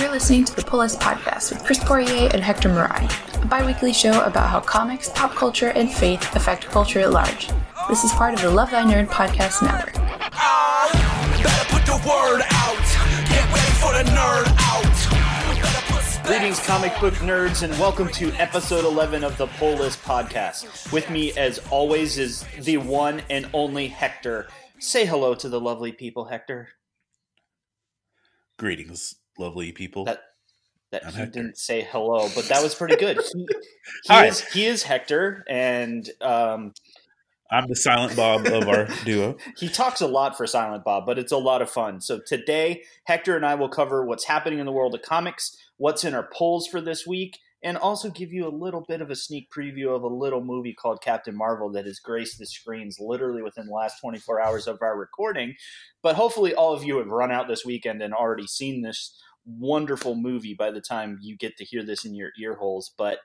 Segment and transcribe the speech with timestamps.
[0.00, 3.66] You're listening to the Pull List Podcast with Chris Poirier and Hector Marai, a bi
[3.66, 7.50] weekly show about how comics, pop culture, and faith affect culture at large.
[7.86, 9.92] This is part of the Love Thy Nerd Podcast Network.
[16.24, 20.90] Greetings, comic book nerds, and welcome to episode 11 of the Pull List Podcast.
[20.94, 24.48] With me, as always, is the one and only Hector.
[24.78, 26.70] Say hello to the lovely people, Hector.
[28.58, 30.04] Greetings, lovely people.
[30.04, 30.20] That
[30.92, 31.42] that I'm he Hector.
[31.42, 33.18] didn't say hello, but that was pretty good.
[33.32, 33.46] He,
[34.08, 36.72] he is he is Hector, and um,
[37.50, 39.36] I'm the silent Bob of our duo.
[39.56, 42.00] he talks a lot for Silent Bob, but it's a lot of fun.
[42.00, 46.04] So today, Hector and I will cover what's happening in the world of comics, what's
[46.04, 49.16] in our polls for this week, and also give you a little bit of a
[49.16, 53.42] sneak preview of a little movie called Captain Marvel that has graced the screens literally
[53.42, 55.54] within the last 24 hours of our recording.
[56.02, 59.20] But hopefully, all of you have run out this weekend and already seen this
[59.58, 62.92] wonderful movie by the time you get to hear this in your ear holes.
[62.96, 63.18] But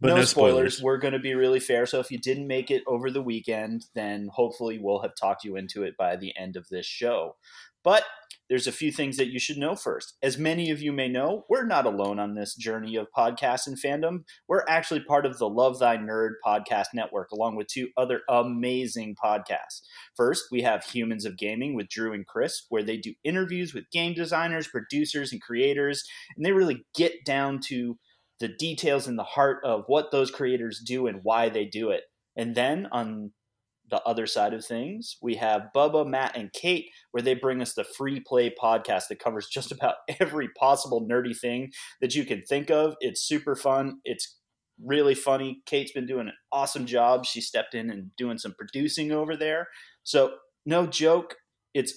[0.00, 0.82] But no, spoilers.
[0.82, 1.86] We're going to be really fair.
[1.86, 5.56] So if you didn't make it over the weekend, then hopefully we'll have talked you
[5.56, 7.36] into it by the end of this show.
[7.82, 8.04] But
[8.50, 10.16] there's a few things that you should know first.
[10.22, 13.80] As many of you may know, we're not alone on this journey of podcasts and
[13.80, 14.24] fandom.
[14.48, 19.14] We're actually part of the Love Thy Nerd podcast network, along with two other amazing
[19.24, 19.82] podcasts.
[20.16, 23.90] First, we have Humans of Gaming with Drew and Chris, where they do interviews with
[23.92, 26.02] game designers, producers, and creators,
[26.36, 27.98] and they really get down to
[28.40, 32.02] the details and the heart of what those creators do and why they do it.
[32.36, 33.30] And then on
[33.90, 37.74] the other side of things, we have Bubba, Matt, and Kate, where they bring us
[37.74, 42.42] the free play podcast that covers just about every possible nerdy thing that you can
[42.42, 42.94] think of.
[43.00, 44.00] It's super fun.
[44.04, 44.38] It's
[44.84, 45.62] really funny.
[45.66, 47.26] Kate's been doing an awesome job.
[47.26, 49.68] She stepped in and doing some producing over there.
[50.02, 51.36] So, no joke,
[51.74, 51.94] it's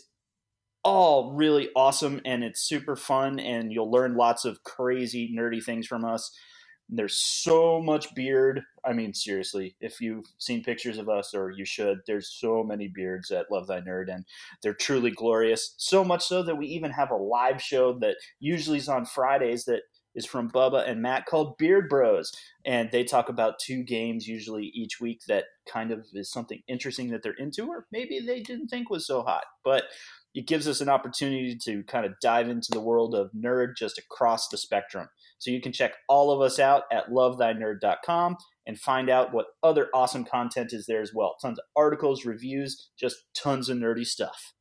[0.83, 5.87] all really awesome and it's super fun and you'll learn lots of crazy nerdy things
[5.87, 6.29] from us
[6.89, 8.61] there's so much beard.
[8.85, 12.87] I mean seriously if you've seen pictures of us or you should there's so many
[12.87, 14.25] beards at love thy nerd and
[14.61, 15.73] they're truly glorious.
[15.77, 19.65] So much so that we even have a live show that usually is on fridays
[19.65, 19.83] that
[20.15, 22.31] is from bubba and matt called beard bros.
[22.65, 27.09] And they talk about two games usually each week that kind of is something interesting
[27.09, 29.45] that they're into or maybe they didn't think was so hot.
[29.63, 29.85] But
[30.33, 33.97] it gives us an opportunity to kind of dive into the world of nerd just
[33.97, 35.07] across the spectrum.
[35.43, 39.89] So you can check all of us out at lovethynerd.com and find out what other
[39.93, 41.35] awesome content is there as well.
[41.41, 44.53] Tons of articles, reviews, just tons of nerdy stuff.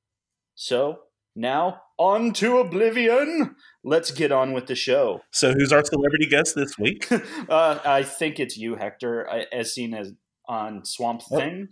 [0.57, 0.99] So
[1.37, 3.55] now on to Oblivion.
[3.85, 5.21] Let's get on with the show.
[5.31, 7.11] So, who's our celebrity guest this week?
[7.49, 10.13] uh, I think it's you, Hector, as seen as
[10.49, 11.39] on Swamp Oh.
[11.39, 11.69] Thing.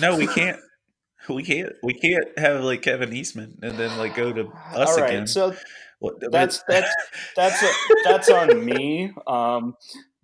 [0.00, 0.58] No, we can't.
[1.28, 1.72] We can't.
[1.82, 5.26] We can't have like Kevin Eastman and then like go to us all right, again.
[5.26, 5.54] so
[6.30, 6.94] that's that's
[7.34, 7.70] that's a,
[8.04, 9.12] that's on me.
[9.26, 9.74] Um,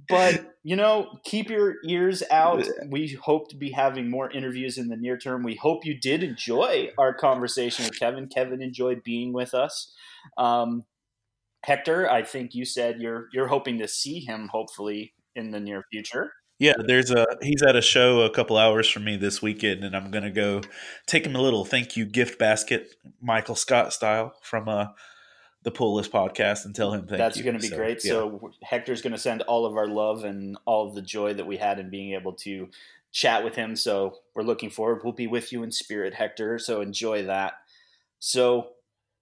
[0.09, 2.67] but you know, keep your ears out.
[2.89, 5.43] We hope to be having more interviews in the near term.
[5.43, 8.29] We hope you did enjoy our conversation with Kevin.
[8.29, 9.93] Kevin enjoyed being with us.
[10.37, 10.83] Um,
[11.65, 15.85] Hector, I think you said you're you're hoping to see him hopefully in the near
[15.91, 16.33] future.
[16.59, 19.97] Yeah, there's a he's at a show a couple hours from me this weekend, and
[19.97, 20.61] I'm gonna go
[21.07, 24.87] take him a little thank you gift basket, Michael Scott style, from uh
[25.63, 28.05] the Pull List podcast, and tell him thank That's going to be So, great.
[28.05, 28.11] yeah.
[28.11, 31.47] So Hector's going to send all of our love and all of the joy that
[31.47, 32.69] we had in being able to
[33.13, 33.77] chat with him.
[33.77, 35.03] So we're looking forward.
[35.05, 36.59] We'll be with you in spirit, Hector.
[36.59, 37.55] So enjoy that.
[38.19, 38.71] So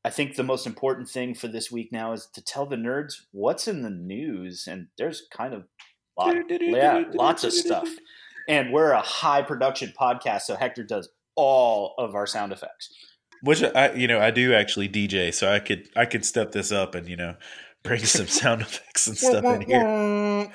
[0.05, 3.23] I think the most important thing for this week now is to tell the nerds
[3.33, 5.65] what's in the news, and there's kind of
[6.17, 7.89] lot, yeah, lots of stuff.
[8.49, 12.95] And we're a high production podcast, so Hector does all of our sound effects.
[13.43, 16.73] Which I, you know, I do actually DJ, so I could I could step this
[16.73, 17.37] up and you know
[17.83, 20.53] bring some sound effects and stuff in here.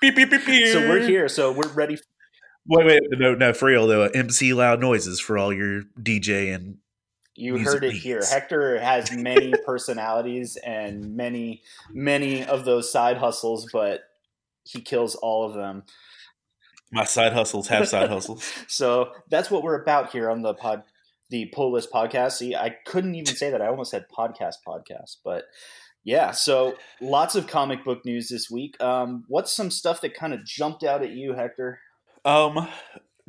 [0.00, 0.72] Beep, beep, beep, beep.
[0.72, 1.28] So we're here.
[1.28, 1.98] So we're ready
[2.66, 4.04] Wait, wait, no, no, for real though.
[4.04, 6.78] MC loud noises for all your DJ and
[7.34, 8.22] You heard it here.
[8.24, 14.02] Hector has many personalities and many, many of those side hustles, but
[14.64, 15.82] he kills all of them.
[16.92, 18.48] my side hustles have side hustles.
[18.68, 20.84] So that's what we're about here on the pod,
[21.32, 22.32] the Pull List podcast.
[22.32, 23.62] See, I couldn't even say that.
[23.62, 25.44] I almost said podcast, podcast, but
[26.04, 26.30] yeah.
[26.30, 28.80] So lots of comic book news this week.
[28.80, 31.80] Um, what's some stuff that kind of jumped out at you, Hector?
[32.24, 32.68] Um,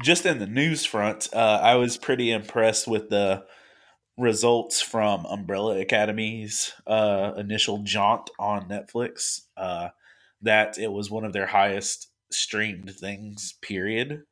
[0.04, 3.46] just in the news front, uh, I was pretty impressed with the
[4.18, 9.44] results from Umbrella Academy's uh, initial jaunt on Netflix.
[9.56, 9.90] Uh,
[10.42, 13.54] that it was one of their highest streamed things.
[13.62, 14.24] Period.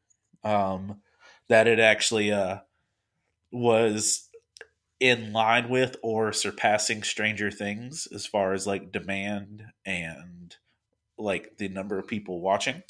[0.44, 1.02] Um,
[1.48, 2.58] that it actually uh,
[3.52, 4.30] was
[5.00, 10.56] in line with or surpassing Stranger Things as far as like demand and
[11.18, 12.84] like the number of people watching.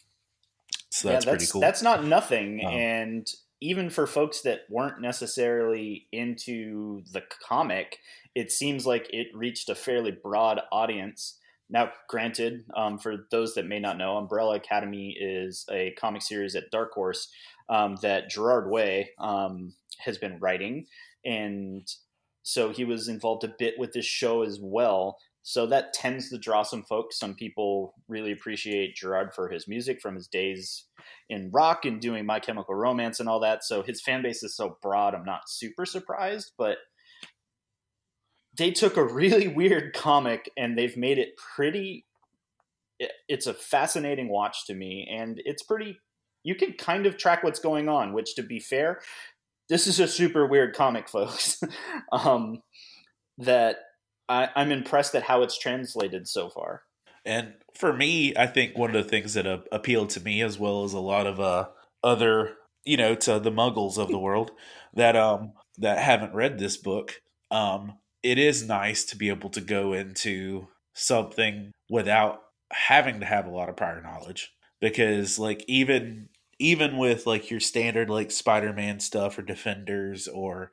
[0.90, 1.62] So that's, yeah, that's pretty cool.
[1.62, 2.62] That's not nothing.
[2.66, 3.28] Um, and
[3.62, 8.00] even for folks that weren't necessarily into the comic,
[8.36, 11.38] it seems like it reached a fairly broad audience.
[11.70, 16.56] Now, granted, um, for those that may not know, Umbrella Academy is a comic series
[16.56, 17.30] at Dark Horse
[17.70, 20.86] um, that Gerard Way um, has been writing.
[21.26, 21.88] And
[22.44, 25.18] so he was involved a bit with this show as well.
[25.44, 27.18] So that tends to draw some folks.
[27.18, 30.86] Some people really appreciate Gerard for his music from his days
[31.30, 33.64] in rock and doing My Chemical Romance and all that.
[33.64, 36.78] So his fan base is so broad, I'm not super surprised, but
[38.58, 42.06] they took a really weird comic and they've made it pretty
[43.28, 45.98] it's a fascinating watch to me and it's pretty
[46.44, 49.00] you can kind of track what's going on, which to be fair,
[49.70, 51.62] this is a super weird comic, folks.
[52.12, 52.62] um,
[53.38, 53.78] that
[54.30, 56.84] I, I'm impressed at how it's translated so far.
[57.26, 60.58] And for me, I think one of the things that uh, appealed to me, as
[60.58, 61.68] well as a lot of uh,
[62.04, 64.52] other, you know, to the Muggles of the world
[64.94, 69.62] that um that haven't read this book, um, it is nice to be able to
[69.62, 72.42] go into something without
[72.72, 76.30] having to have a lot of prior knowledge because like even
[76.62, 80.72] even with like your standard like spider-man stuff or defenders or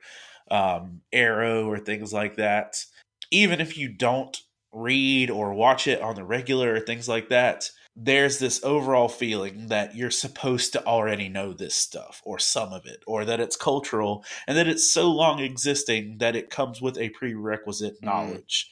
[0.51, 2.83] um, arrow or things like that
[3.31, 4.41] even if you don't
[4.71, 9.67] read or watch it on the regular or things like that there's this overall feeling
[9.67, 13.55] that you're supposed to already know this stuff or some of it or that it's
[13.55, 18.69] cultural and that it's so long existing that it comes with a prerequisite knowledge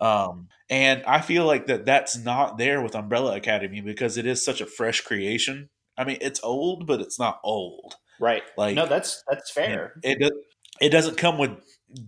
[0.00, 4.44] um, and I feel like that that's not there with Umbrella Academy because it is
[4.44, 5.68] such a fresh creation.
[6.00, 7.94] I mean, it's old, but it's not old.
[8.18, 8.42] Right.
[8.56, 9.94] Like no, that's that's fair.
[10.02, 10.32] It it,
[10.80, 11.50] it doesn't come with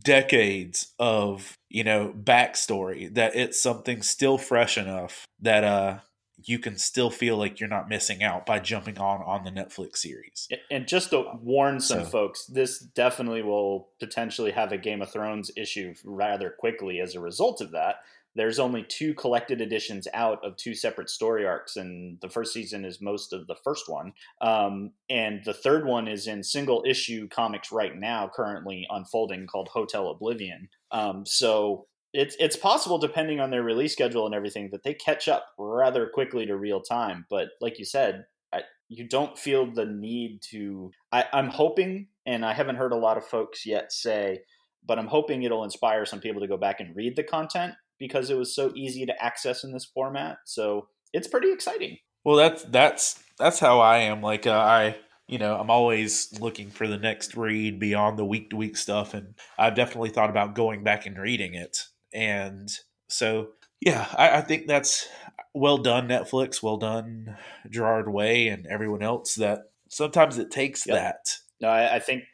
[0.03, 5.99] decades of you know backstory that it's something still fresh enough that uh
[6.45, 9.99] you can still feel like you're not missing out by jumping on on the Netflix
[9.99, 10.49] series.
[10.71, 15.13] And just to warn some So- folks, this definitely will potentially have a Game of
[15.13, 17.97] Thrones issue rather quickly as a result of that.
[18.35, 22.85] There's only two collected editions out of two separate story arcs, and the first season
[22.85, 24.13] is most of the first one.
[24.41, 29.69] Um, and the third one is in single issue comics right now, currently unfolding, called
[29.69, 30.69] Hotel Oblivion.
[30.91, 35.29] Um, so it's it's possible, depending on their release schedule and everything, that they catch
[35.29, 37.27] up rather quickly to real time.
[37.29, 40.91] But like you said, I, you don't feel the need to.
[41.11, 44.41] I, I'm hoping, and I haven't heard a lot of folks yet say,
[44.87, 48.31] but I'm hoping it'll inspire some people to go back and read the content because
[48.31, 50.39] it was so easy to access in this format.
[50.45, 51.99] So it's pretty exciting.
[52.25, 54.23] Well, that's that's that's how I am.
[54.23, 54.97] Like uh, I,
[55.29, 59.15] you know, I'm always looking for the next read beyond the week to week stuff,
[59.15, 61.79] and I've definitely thought about going back and reading it.
[62.13, 62.69] And
[63.09, 63.51] so,
[63.81, 65.09] yeah, I, I think that's
[65.55, 66.61] well done, Netflix.
[66.61, 67.37] Well done,
[67.71, 69.37] Gerard Way, and everyone else.
[69.37, 70.97] That sometimes it takes Yep.
[70.97, 72.25] that No, I, I think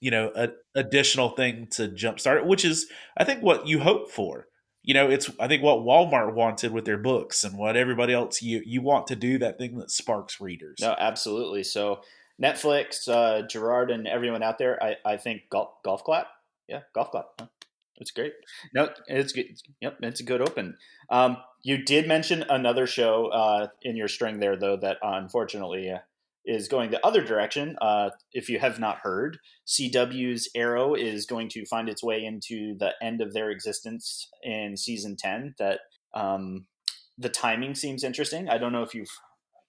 [0.00, 2.86] you know a, additional thing to jumpstart it, which is
[3.16, 4.46] I think what you hope for.
[4.82, 8.42] You know, it's I think what Walmart wanted with their books and what everybody else
[8.42, 10.78] you you want to do that thing that sparks readers.
[10.80, 11.62] No, absolutely.
[11.62, 12.00] So
[12.40, 16.26] Netflix, uh, Gerard, and everyone out there, I, I think golf, golf clap.
[16.68, 17.26] Yeah, golf clap.
[17.38, 17.46] Huh?
[17.98, 18.32] It's great.
[18.74, 19.46] No, it's good.
[19.80, 20.76] Yep, it's a good open.
[21.08, 25.92] Um, you did mention another show uh, in your string there, though, that uh, unfortunately
[26.44, 27.76] is going the other direction.
[27.80, 32.74] Uh, if you have not heard, CW's Arrow is going to find its way into
[32.78, 35.54] the end of their existence in season 10.
[35.58, 35.80] That
[36.14, 36.66] um,
[37.18, 38.48] the timing seems interesting.
[38.48, 39.08] I don't know if you've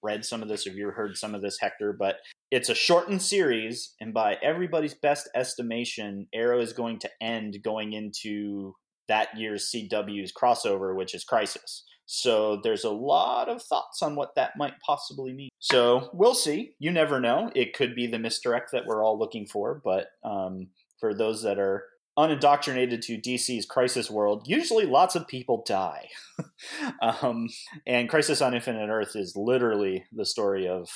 [0.01, 2.17] read some of this or if you've heard some of this, Hector, but
[2.51, 7.93] it's a shortened series, and by everybody's best estimation, Arrow is going to end going
[7.93, 8.75] into
[9.07, 11.85] that year's CW's crossover, which is Crisis.
[12.05, 15.49] So there's a lot of thoughts on what that might possibly mean.
[15.59, 16.75] So we'll see.
[16.79, 17.51] You never know.
[17.55, 20.67] It could be the misdirect that we're all looking for, but um,
[20.99, 21.85] for those that are
[22.17, 26.09] unindoctrinated to DC's Crisis world, usually lots of people die.
[27.01, 27.49] um,
[27.87, 30.89] and Crisis on Infinite Earth is literally the story of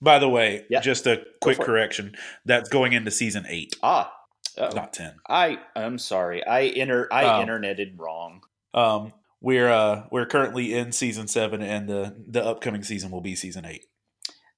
[0.00, 0.80] By the way, Yeah.
[0.80, 1.66] just a quick for it.
[1.66, 2.14] correction.
[2.44, 4.12] That's going into season eight, ah.
[4.58, 5.14] oh, not ten.
[5.28, 6.44] I I'm sorry.
[6.46, 7.42] I inter I Oh.
[7.42, 8.42] interneted wrong.
[8.72, 13.34] Um, we're uh, we're currently in season seven, and the the upcoming season will be
[13.34, 13.86] season eight.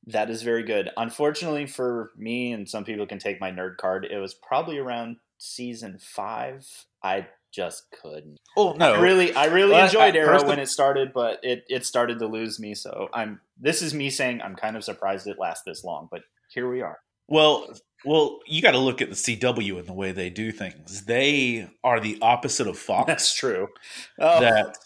[0.07, 0.91] That is very good.
[0.97, 5.17] Unfortunately for me, and some people can take my nerd card, it was probably around
[5.39, 6.67] season five.
[7.05, 8.41] I just couldn't.
[8.57, 11.65] Oh no, I really, I really Well, enjoyed I- Arrow when it started, but it
[11.69, 12.75] it started to lose me.
[12.75, 13.41] So I'm.
[13.61, 16.23] This is me saying I'm kind of surprised it lasts this long, but
[16.53, 16.99] here we are.
[17.29, 17.69] Well,
[18.05, 21.05] Well, you got to look at the CW and the way they do things.
[21.05, 23.07] They are the opposite of Fox.
[23.07, 23.69] That's true.
[24.19, 24.77] Oh, That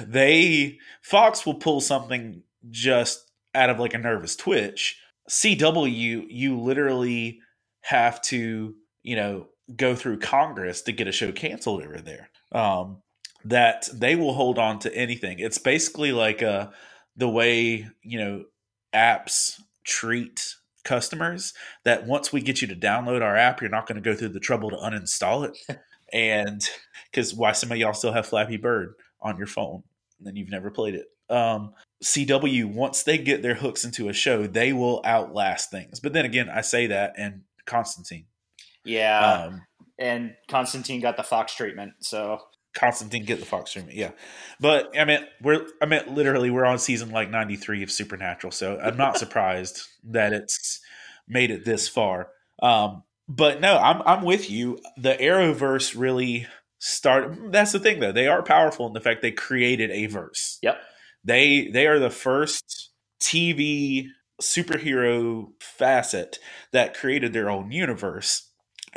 [0.00, 4.98] they Fox will pull something just out of like a nervous twitch.
[5.30, 7.40] CW, you literally
[7.82, 9.46] have to, you know,
[9.76, 12.30] go through Congress to get a show canceled over there.
[12.52, 13.02] Um,
[13.44, 15.38] that they will hold on to anything.
[15.38, 16.68] It's basically like uh,
[17.16, 18.44] the way you know
[18.94, 20.54] apps treat
[20.88, 21.54] customers.
[21.84, 24.30] That once we get you to download our app, you're not going to go through
[24.30, 25.78] the trouble to uninstall it.
[26.12, 26.66] and
[27.10, 29.82] because why some of y'all still have Flappy Bird on your phone
[30.18, 31.06] and then you've never played it.
[31.30, 36.00] Um, CW once they get their hooks into a show, they will outlast things.
[36.00, 38.26] But then again, I say that and Constantine.
[38.84, 39.44] yeah.
[39.48, 39.62] Um,
[39.98, 41.94] and Constantine got the Fox treatment.
[42.00, 42.40] So
[42.74, 44.10] Constantine get the Fox me, yeah.
[44.60, 48.50] But I mean, we're I meant literally we're on season like ninety three of Supernatural,
[48.50, 50.80] so I'm not surprised that it's
[51.26, 52.28] made it this far.
[52.62, 54.78] Um, but no, I'm I'm with you.
[54.96, 56.46] The Arrowverse really
[56.78, 57.52] started.
[57.52, 58.12] That's the thing, though.
[58.12, 60.58] They are powerful in the fact they created a verse.
[60.62, 60.80] Yep.
[61.24, 64.08] They they are the first TV
[64.40, 66.38] superhero facet
[66.72, 68.47] that created their own universe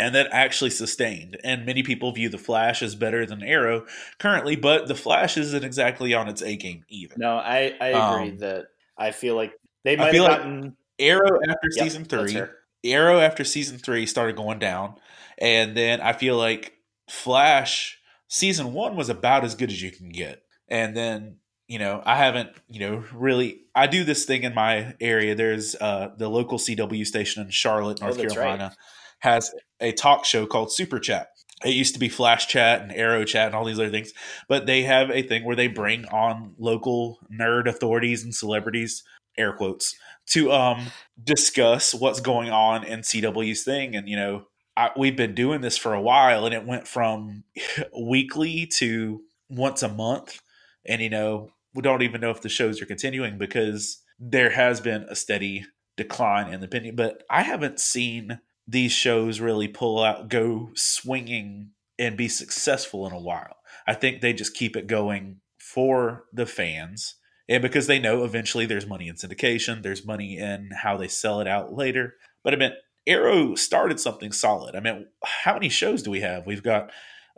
[0.02, 1.38] and that actually sustained.
[1.44, 3.86] And many people view the Flash as better than Arrow
[4.20, 7.16] currently, but the Flash isn't exactly on its A game either.
[7.18, 8.66] no, I I agree Um, that
[8.98, 9.54] I feel like
[9.84, 12.42] they might feel have like- gotten Arrow after Yep, season three.
[12.84, 14.96] Arrow after season three started going down,
[15.38, 16.74] and then I feel like
[17.10, 22.02] Flash season one was about as good as you can get, and then you know
[22.06, 25.36] I haven't you know really I do this thing in my area.
[25.36, 28.30] There's uh, the local CW station in Charlotte, Oh, North right.
[28.32, 28.76] Carolina,
[29.20, 29.52] has
[29.82, 31.28] a talk show called Super Chat.
[31.64, 34.14] It used to be Flash Chat and Arrow Chat and all these other things,
[34.48, 39.04] but they have a thing where they bring on local nerd authorities and celebrities,
[39.38, 39.96] air quotes,
[40.28, 40.88] to um
[41.24, 43.96] discuss what's going on in CW's thing.
[43.96, 44.46] And you know,
[44.76, 47.44] I, we've been doing this for a while, and it went from
[48.00, 50.42] weekly to once a month.
[50.86, 54.82] And you know, we don't even know if the shows are continuing because there has
[54.82, 55.66] been a steady
[55.98, 56.96] decline in the opinion.
[56.96, 63.14] But I haven't seen these shows really pull out, go swinging, and be successful in
[63.14, 63.58] a while.
[63.88, 67.16] I think they just keep it going for the fans
[67.52, 71.42] and because they know eventually there's money in syndication, there's money in how they sell
[71.42, 72.16] it out later.
[72.46, 72.72] But I mean,
[73.06, 74.74] Arrow started something solid.
[74.74, 76.46] I mean, how many shows do we have?
[76.46, 76.92] We've got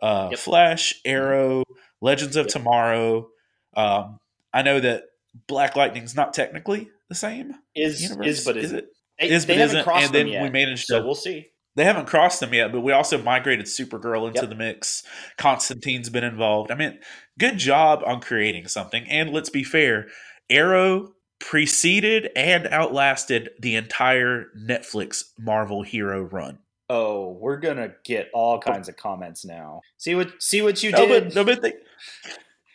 [0.03, 0.39] uh, Yep.
[0.39, 1.63] Flash, Arrow,
[1.99, 2.53] Legends of Yep.
[2.53, 3.29] Tomorrow.
[3.75, 4.19] Um,
[4.53, 5.05] I know that
[5.47, 8.27] Black Lightning's not technically the same is universe.
[8.27, 8.77] is but is isn't.
[8.79, 8.92] it?
[9.19, 9.87] They, Is they but isn't.
[9.87, 11.47] And then yet, we managed so we'll see.
[11.75, 14.49] they haven't crossed them yet, but we also migrated Supergirl into Yep.
[14.49, 15.03] the mix.
[15.37, 16.71] Constantine's been involved.
[16.71, 16.99] I mean,
[17.37, 19.05] good job on creating something.
[19.09, 20.07] And let's be fair,
[20.49, 26.59] Arrow preceded and outlasted the entire Netflix Marvel hero run.
[26.89, 28.59] Oh, we're gonna get all oh.
[28.59, 29.81] kinds of comments now.
[29.97, 31.23] See what see what you No, did.
[31.25, 31.75] but, no, but think,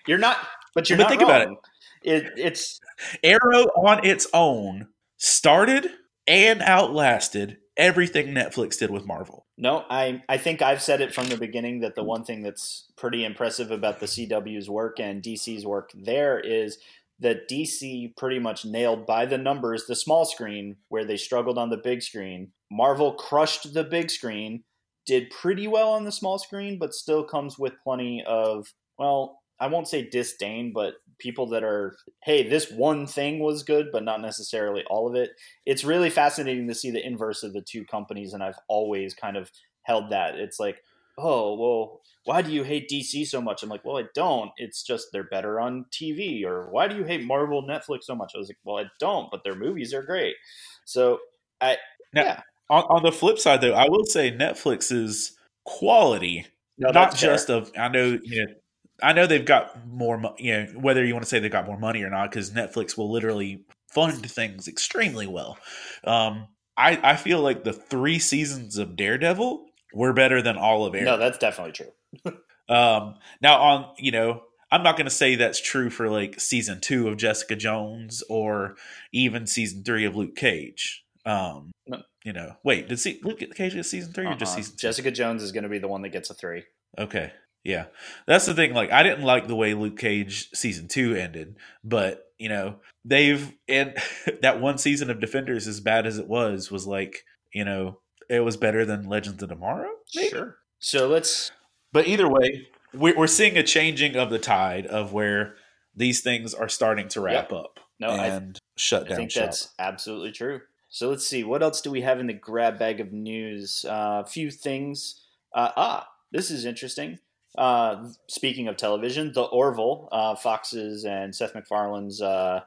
[0.07, 0.39] You're not,
[0.75, 1.57] but you're But not think about wrong.
[2.03, 2.81] It, it's
[3.23, 5.91] Arrow on its own started
[6.29, 9.47] and outlasted everything Netflix did with Marvel.
[9.57, 9.85] no.
[9.89, 13.25] I I think I've said it from the beginning that the one thing that's pretty
[13.25, 16.79] impressive about the CW's work and DC's work there is
[17.21, 21.71] that DC pretty much nailed by the numbers the small screen where they struggled on
[21.71, 22.53] the big screen.
[22.71, 24.63] Marvel crushed the big screen,
[25.07, 29.69] did pretty well on the small screen, but still comes with plenty of well, I
[29.69, 34.21] won't say disdain, but people that are, hey, this one thing was good, but not
[34.21, 35.31] necessarily all of it.
[35.67, 39.37] It's really fascinating to see the inverse of the two companies, and I've always kind
[39.37, 39.51] of
[39.83, 40.37] held that.
[40.37, 40.83] It's like,
[41.19, 43.63] oh, well, why do you hate DC so much?
[43.63, 44.51] I'm like, well, I don't.
[44.57, 46.45] It's just they're better on TV.
[46.45, 48.33] Or why do you hate Marvel, Netflix so much?
[48.35, 50.37] I was like, well, I don't, but their movies are great.
[50.85, 51.19] So
[51.61, 51.77] I,
[52.15, 56.47] Now, yeah, On, on the flip side, though, I will say netflix is quality
[56.79, 57.31] no, not fair.
[57.31, 58.55] just of I know you know
[59.03, 61.79] I know they've got more you know whether you want to say they've got more
[61.79, 65.59] money or not because Netflix will literally fund things extremely well.
[66.05, 69.65] Um, I I feel like the three seasons of Daredevil
[69.95, 71.05] were better than all of Arrow.
[71.05, 71.93] no, that's definitely true.
[72.71, 76.83] Um, now on you know I'm not going to say that's true for like season
[76.83, 78.77] two of Jessica Jones or
[79.11, 81.03] even season three of Luke Cage.
[81.25, 82.03] Um, No.
[82.25, 84.57] you know, wait, did see Luke Cage get season 3 or just Uh-uh.
[84.57, 84.83] season two?
[84.83, 86.65] Jessica Jones is going to be the one that gets a three.
[86.99, 87.33] Okay.
[87.65, 87.87] Yeah.
[88.27, 88.73] That's the thing.
[88.75, 93.53] Like, I didn't like the way Luke Cage season two ended, but, you know, they've,
[93.69, 93.95] and
[94.43, 98.01] that one season of Defenders, as bad as it was, was like, you know,
[98.31, 99.91] it was better than Legends of Tomorrow.
[100.15, 100.29] maybe?
[100.31, 100.57] Sure.
[100.79, 101.51] So let's
[101.93, 105.57] But either way, we- we're seeing a changing of the tide of where
[105.95, 109.13] these things are starting to wrap up No, I- and shut down.
[109.13, 109.45] I think shop.
[109.45, 110.61] that's absolutely true.
[110.91, 113.85] So let's see, what else do we have in the grab bag of news?
[113.87, 115.21] A uh, few things.
[115.55, 117.19] Uh, ah, this is interesting.
[117.59, 122.61] Uh, speaking of television, The Orville, uh, Fox's and Seth MacFarlane's uh,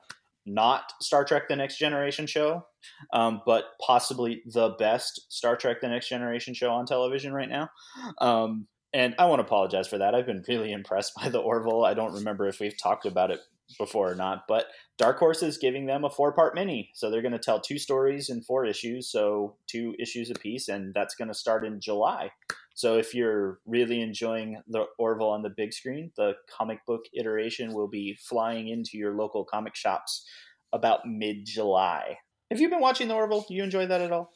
[0.45, 2.65] not Star Trek The Next Generation show,
[3.13, 7.69] um, but possibly the best Star Trek The Next Generation show on television right now.
[8.19, 10.13] Um, and I want to apologize for that.
[10.13, 11.85] I've been really impressed by The Orville.
[11.85, 13.39] I don't remember if we've talked about it
[13.77, 14.65] before or not, but
[14.97, 16.91] Dark Horse is giving them a four part mini.
[16.93, 20.67] So they're going to tell two stories in four issues, so two issues a piece,
[20.67, 22.31] and that's going to start in July.
[22.73, 27.73] So if you're really enjoying the Orville on the big screen, the comic book iteration
[27.73, 30.25] will be flying into your local comic shops
[30.73, 32.17] about mid July.
[32.49, 33.45] Have you been watching the Orville?
[33.47, 34.31] Do you enjoy that at all?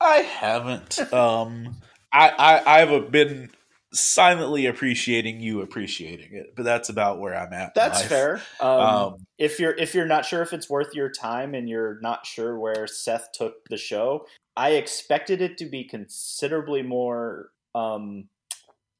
[0.00, 0.98] I haven't.
[1.12, 1.76] um,
[2.12, 3.50] I, I I've been
[3.92, 7.74] silently appreciating you appreciating it, but that's about where I'm at.
[7.74, 8.40] That's fair.
[8.60, 11.98] Um, um, if you're if you're not sure if it's worth your time and you're
[12.00, 18.28] not sure where Seth took the show, I expected it to be considerably more um,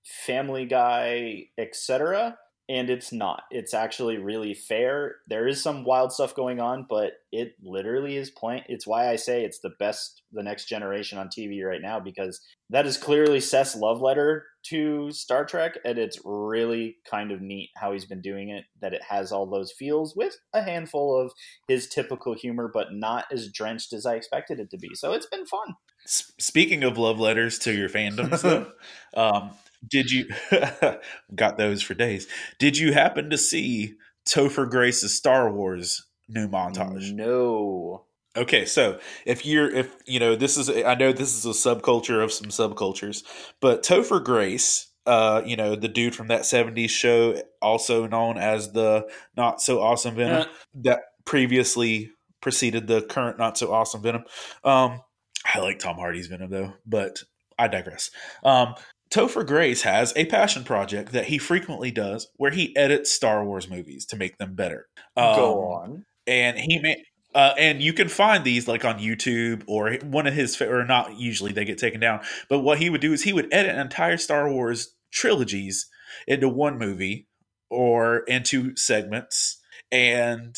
[0.04, 2.36] Family Guy, etc
[2.70, 3.42] and it's not.
[3.50, 5.16] It's actually really fair.
[5.26, 8.62] There is some wild stuff going on, but it literally is playing.
[8.68, 12.40] It's why I say it's the best, the next generation on TV right now, because
[12.70, 17.70] that is clearly Seth's love letter to Star Trek, and it's really kind of neat
[17.76, 18.66] how he's been doing it.
[18.80, 21.32] That it has all those feels with a handful of
[21.66, 24.90] his typical humor, but not as drenched as I expected it to be.
[24.94, 25.74] So it's been fun.
[26.06, 28.72] Speaking of love letters to your fandoms, though,
[29.14, 29.50] um,
[29.86, 30.28] did you
[31.34, 32.26] got those for days?
[32.58, 33.94] Did you happen to see
[34.26, 37.12] Topher Grace's Star Wars new montage?
[37.12, 38.04] No.
[38.36, 42.22] Okay, so if you're if you know this is I know this is a subculture
[42.22, 43.24] of some subcultures,
[43.60, 48.72] but Topher Grace, uh, you know the dude from that '70s show, also known as
[48.72, 54.24] the Not So Awesome Venom, that previously preceded the current Not So Awesome Venom.
[54.62, 55.00] Um,
[55.44, 57.22] I like Tom Hardy's Venom though, but
[57.58, 58.10] I digress.
[58.44, 58.74] Um,
[59.10, 63.68] Topher Grace has a passion project that he frequently does where he edits Star Wars
[63.68, 64.86] movies to make them better.
[65.16, 66.04] Um, Go on.
[66.26, 66.98] And he made.
[67.32, 71.16] Uh, and you can find these like on YouTube or one of his, or not
[71.16, 72.20] usually they get taken down.
[72.48, 75.88] But what he would do is he would edit entire Star Wars trilogies
[76.26, 77.28] into one movie
[77.68, 79.60] or into segments
[79.92, 80.56] and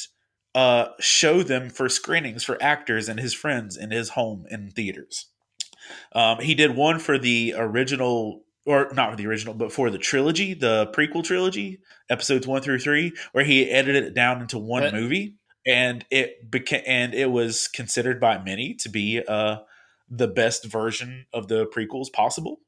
[0.55, 5.27] uh, show them for screenings for actors and his friends in his home in theaters.
[6.12, 9.99] Um, he did one for the original, or not for the original, but for the
[9.99, 14.83] trilogy, the prequel trilogy, episodes one through three, where he edited it down into one
[14.83, 15.35] but, movie,
[15.67, 19.59] and it became and it was considered by many to be uh,
[20.09, 22.61] the best version of the prequels possible.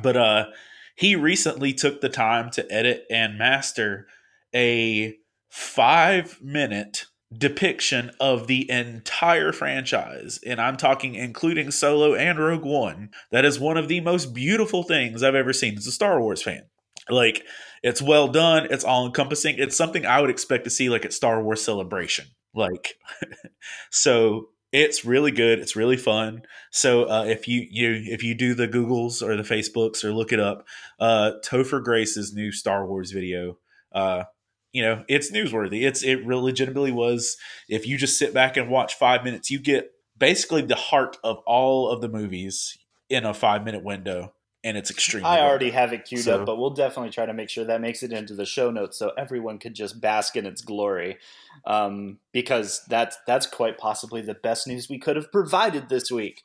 [0.00, 0.46] But uh,
[0.94, 4.06] he recently took the time to edit and master
[4.54, 5.16] a
[5.50, 7.06] five minute
[7.38, 13.60] depiction of the entire franchise, and I'm talking including Solo and Rogue One, that is
[13.60, 16.64] one of the most beautiful things I've ever seen as a Star Wars fan.
[17.08, 17.44] Like,
[17.82, 19.56] it's well done, it's all encompassing.
[19.58, 22.26] It's something I would expect to see like at Star Wars Celebration.
[22.54, 22.94] Like,
[23.90, 25.58] so it's really good.
[25.58, 26.42] It's really fun.
[26.70, 30.32] So uh, if you you if you do the Googles or the Facebooks or look
[30.32, 30.64] it up,
[30.98, 33.58] uh, Topher Grace's new Star Wars video,
[33.92, 34.24] uh,
[34.72, 35.86] you know it's newsworthy.
[35.86, 37.36] It's it really legitimately was
[37.68, 41.38] if you just sit back and watch five minutes you get basically the heart of
[41.46, 44.32] all of the movies in a five minute window
[44.64, 47.34] and it's extremely i already have it queued so, up but we'll definitely try to
[47.34, 50.46] make sure that makes it into the show notes so everyone could just bask in
[50.46, 51.18] its glory
[51.64, 56.42] um, because that's that's quite possibly the best news we could have provided this week.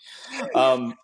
[0.54, 0.96] Um,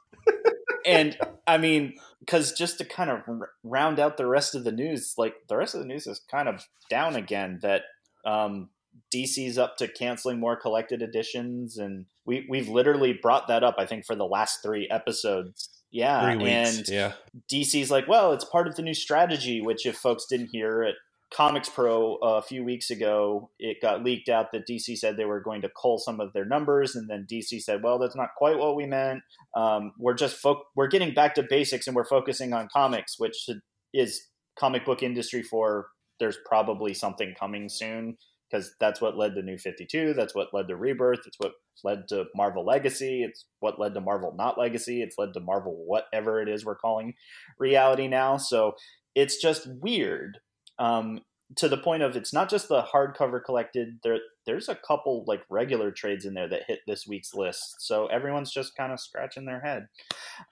[0.85, 1.17] and
[1.47, 1.93] i mean
[2.25, 3.21] because just to kind of
[3.63, 6.47] round out the rest of the news, like the rest of the news is kind
[6.47, 7.59] of down again.
[7.61, 7.83] That
[8.25, 8.69] um,
[9.13, 13.75] DC's up to canceling more collected editions, and we we've literally brought that up.
[13.77, 15.69] I think for the last three episodes.
[15.91, 17.13] Yeah, and yeah.
[17.51, 19.61] DC's like, well, it's part of the new strategy.
[19.61, 20.95] Which, if folks didn't hear it,
[21.33, 25.25] Comics Pro uh, a few weeks ago, it got leaked out that DC said they
[25.25, 28.29] were going to cull some of their numbers, and then DC said, "Well, that's not
[28.37, 29.21] quite what we meant.
[29.55, 33.49] Um, we're just fo- we're getting back to basics, and we're focusing on comics, which
[33.93, 35.87] is comic book industry for.
[36.19, 38.17] There's probably something coming soon."
[38.51, 40.13] Because that's what led to New 52.
[40.13, 41.21] That's what led to Rebirth.
[41.25, 43.23] It's what led to Marvel Legacy.
[43.23, 45.01] It's what led to Marvel Not Legacy.
[45.01, 47.15] It's led to Marvel whatever it is we're calling
[47.57, 48.37] reality now.
[48.37, 48.73] So
[49.15, 50.37] it's just weird
[50.79, 51.21] um,
[51.55, 53.99] to the point of it's not just the hardcover collected.
[54.03, 57.75] There, there's a couple like regular trades in there that hit this week's list.
[57.79, 59.87] So everyone's just kind of scratching their head.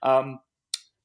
[0.03, 0.39] Um,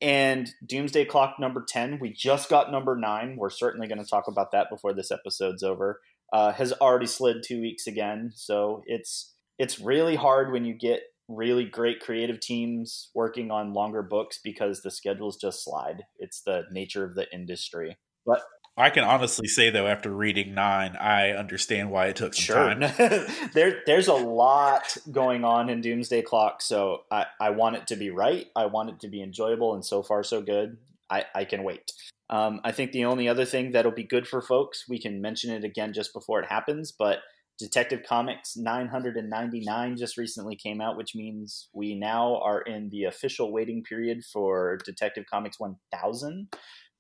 [0.00, 3.36] and Doomsday Clock number 10, we just got number nine.
[3.38, 6.00] We're certainly going to talk about that before this episode's over.
[6.32, 8.32] Uh, has already slid two weeks again.
[8.34, 14.02] So it's it's really hard when you get really great creative teams working on longer
[14.02, 16.02] books because the schedules just slide.
[16.18, 17.96] It's the nature of the industry.
[18.26, 18.42] But
[18.76, 22.74] I can honestly say though, after reading nine, I understand why it took some sure.
[22.74, 22.80] time.
[23.54, 27.96] there, there's a lot going on in Doomsday Clock, so I, I want it to
[27.96, 28.46] be right.
[28.54, 30.76] I want it to be enjoyable, and so far so good.
[31.08, 31.92] I, I can wait.
[32.28, 35.52] Um, I think the only other thing that'll be good for folks, we can mention
[35.52, 37.20] it again just before it happens, but
[37.58, 43.50] Detective Comics 999 just recently came out, which means we now are in the official
[43.50, 46.48] waiting period for Detective Comics 1000,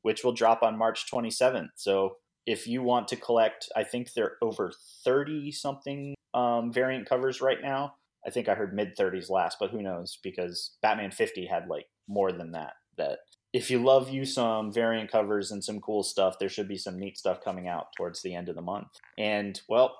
[0.06, 1.70] which will drop on March 27th.
[1.74, 4.72] So if you want to collect, I think there are over
[5.04, 7.94] 30 something um, variant covers right now.
[8.24, 10.20] I think I heard mid 30s last, but who knows?
[10.22, 12.74] Because Batman 50 had like more than that.
[12.96, 13.18] That
[13.52, 17.00] if you love you some variant covers and some cool stuff, there should be some
[17.00, 18.86] neat stuff coming out towards the end of the month.
[19.18, 19.96] And well,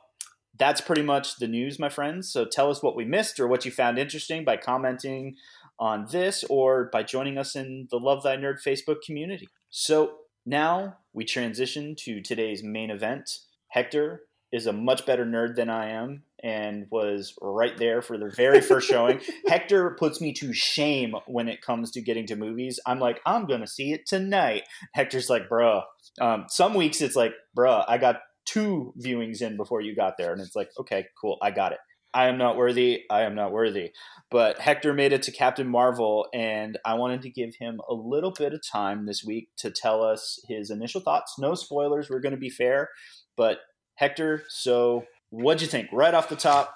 [0.57, 2.31] that's pretty much the news, my friends.
[2.31, 5.35] So tell us what we missed or what you found interesting by commenting
[5.81, 9.49] on this or by joining us in the Love Thy Nerd Facebook community.
[9.79, 13.41] So now we transition to today's main event.
[13.69, 18.33] Hector is a much better nerd than I am and was right there for the
[18.35, 19.21] very first showing.
[19.47, 22.81] Hector puts me to shame when it comes to getting to movies.
[22.87, 24.63] I'm like, I'm going to see it tonight.
[24.95, 25.83] Hector's like, bruh.
[26.23, 30.33] Um, some weeks it's like, bruh, I got two viewings in before you got there.
[30.33, 31.79] And it's like, okay, cool, I got it.
[32.17, 33.03] I am not worthy.
[33.11, 33.93] I am not worthy.
[34.31, 38.31] But Hector made it to Captain Marvel, and I wanted to give him a little
[38.31, 41.35] bit of time this week to tell us his initial thoughts.
[41.39, 42.09] No spoilers.
[42.09, 42.89] We're going to be fair.
[43.37, 43.59] But
[43.97, 46.75] Hector, so what'd you think right off the top?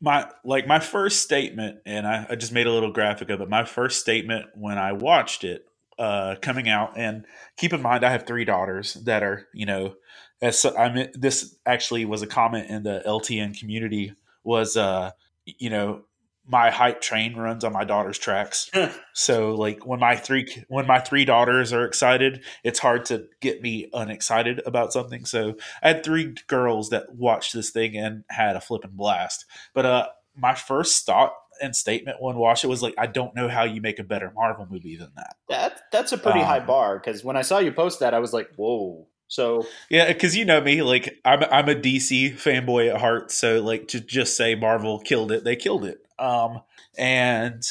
[0.00, 3.48] My like my first statement, and I, I just made a little graphic of it.
[3.48, 5.66] My first statement when I watched it
[6.00, 9.94] uh, coming out, and keep in mind I have three daughters that are you know
[10.42, 15.10] as I mean, this actually was a comment in the LTN community was, uh,
[15.44, 16.02] you know,
[16.46, 18.70] my hype train runs on my daughter's tracks.
[19.14, 23.62] so like when my three when my three daughters are excited, it's hard to get
[23.62, 25.24] me unexcited about something.
[25.24, 29.46] So I had three girls that watched this thing and had a flipping blast.
[29.72, 33.48] But uh my first thought and statement when watch it was like, I don't know
[33.48, 35.36] how you make a better Marvel movie than that.
[35.48, 38.18] That that's a pretty um, high bar because when I saw you post that, I
[38.18, 39.06] was like, whoa.
[39.28, 43.30] So yeah, because you know me, like I'm I'm a DC fanboy at heart.
[43.32, 45.98] So like to just say Marvel killed it, they killed it.
[46.18, 46.60] Um,
[46.96, 47.62] and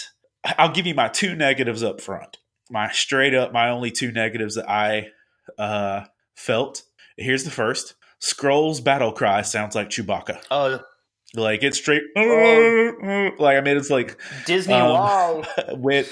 [0.44, 2.38] I'll give you my two negatives up front.
[2.70, 5.08] My straight up, my only two negatives that I
[5.58, 6.84] uh, felt.
[7.18, 10.42] Here's the first: Skrulls battle cry sounds like Chewbacca.
[10.50, 10.80] Oh,
[11.36, 12.04] like it's straight.
[12.18, 13.32] Oh.
[13.40, 14.74] Like I mean, it's like Disney.
[14.74, 15.44] Um, wow.
[15.74, 16.12] With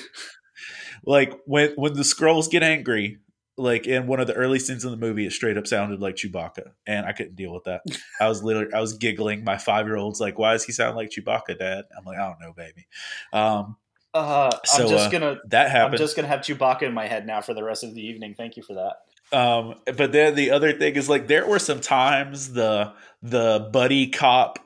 [1.06, 3.18] like when when the Skrulls get angry,
[3.58, 6.16] like in one of the early scenes in the movie, it straight up sounded like
[6.16, 7.82] Chewbacca, and I couldn't deal with that.
[8.20, 9.44] I was literally, I was giggling.
[9.44, 12.28] My five year old's like, "Why does he sound like Chewbacca, Dad?" I'm like, "I
[12.28, 12.88] don't know, baby."
[13.34, 13.78] Um,
[14.14, 15.96] uh, so, I'm just uh, gonna that happened.
[15.96, 18.36] I'm just gonna have Chewbacca in my head now for the rest of the evening.
[18.36, 19.38] Thank you for that.
[19.38, 24.08] Um, but then the other thing is like there were some times the the buddy
[24.10, 24.60] cop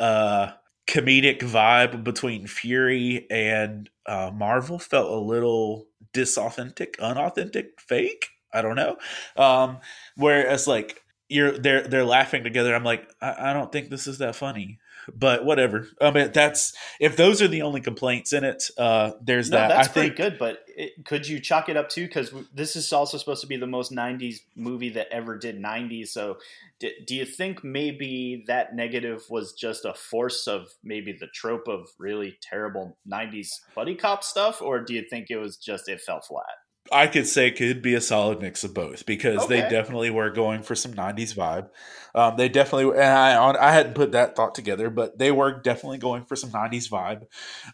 [0.00, 0.52] uh
[0.88, 5.87] comedic vibe between Fury and uh, Marvel felt a little
[6.18, 8.28] disauthentic, unauthentic, fake.
[8.52, 8.96] I don't know.
[9.36, 9.78] Um,
[10.16, 12.74] whereas like you're they're they're laughing together.
[12.74, 14.78] I'm like, I, I don't think this is that funny.
[15.14, 15.88] But whatever.
[16.02, 18.64] I mean, that's if those are the only complaints in it.
[18.76, 19.68] Uh, there's no, that.
[19.68, 20.38] That's I pretty think, good.
[20.38, 22.06] But it, could you chalk it up too?
[22.06, 26.08] Because this is also supposed to be the most '90s movie that ever did '90s.
[26.08, 26.38] So,
[26.78, 31.66] do, do you think maybe that negative was just a force of maybe the trope
[31.66, 36.00] of really terrible '90s buddy cop stuff, or do you think it was just it
[36.00, 36.44] fell flat?
[36.92, 39.60] I could say it could be a solid mix of both because okay.
[39.60, 41.70] they definitely were going for some '90s vibe.
[42.14, 45.98] Um, they definitely, and I I hadn't put that thought together, but they were definitely
[45.98, 47.26] going for some '90s vibe,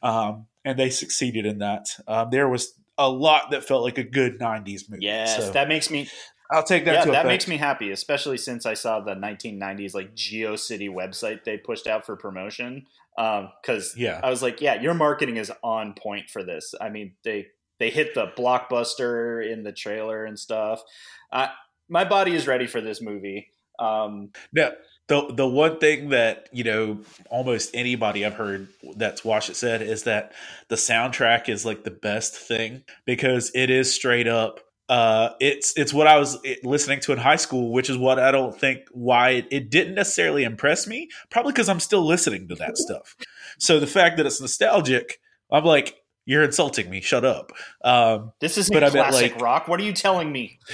[0.03, 1.89] um, and they succeeded in that.
[2.09, 5.05] Um, there was a lot that felt like a good '90s movie.
[5.05, 6.09] Yes, so that makes me.
[6.51, 6.95] I'll take that.
[6.95, 7.27] Yeah, that effect.
[7.27, 12.05] makes me happy, especially since I saw the 1990s like GeoCity website they pushed out
[12.05, 12.87] for promotion.
[13.17, 16.75] Because um, yeah, I was like, yeah, your marketing is on point for this.
[16.81, 17.47] I mean, they
[17.79, 20.83] they hit the blockbuster in the trailer and stuff.
[21.33, 21.49] Uh,
[21.89, 23.49] my body is ready for this movie.
[23.79, 24.71] Um, now,
[25.09, 29.83] the the one thing that you know almost anybody I've heard that's watched it said
[29.83, 30.33] is that
[30.69, 34.61] the soundtrack is like the best thing because it is straight up.
[34.89, 38.31] Uh, it's it's what I was listening to in high school, which is what I
[38.31, 41.09] don't think why it, it didn't necessarily impress me.
[41.31, 43.17] Probably because I'm still listening to that stuff.
[43.59, 47.01] So the fact that it's nostalgic, I'm like, you're insulting me.
[47.01, 47.53] Shut up.
[47.83, 49.69] Um, this is but classic like, rock.
[49.69, 50.59] What are you telling me?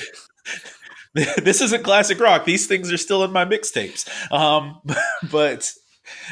[1.15, 2.45] this isn't classic rock.
[2.45, 4.09] These things are still in my mixtapes.
[4.33, 4.81] Um,
[5.31, 5.73] but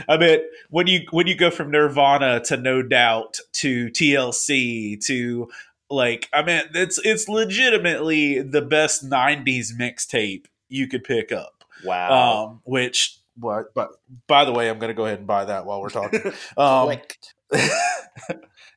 [0.08, 5.48] I mean, when you when you go from Nirvana to No Doubt to TLC to
[5.90, 11.64] like, I mean, it's it's legitimately the best '90s mixtape you could pick up.
[11.84, 12.46] Wow.
[12.46, 13.90] Um, which, but but
[14.26, 16.32] by the way, I'm going to go ahead and buy that while we're talking.
[16.56, 16.96] Um,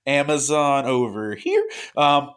[0.07, 1.63] Amazon over here.
[1.95, 2.31] Um,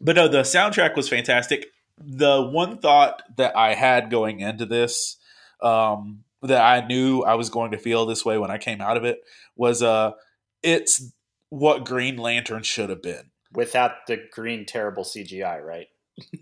[0.00, 1.66] but no, the soundtrack was fantastic.
[1.98, 5.16] The one thought that I had going into this,
[5.62, 8.96] um, that I knew I was going to feel this way when I came out
[8.96, 9.20] of it,
[9.56, 10.12] was uh,
[10.62, 11.12] it's
[11.50, 13.30] what Green Lantern should have been.
[13.52, 15.86] Without the green terrible CGI, right?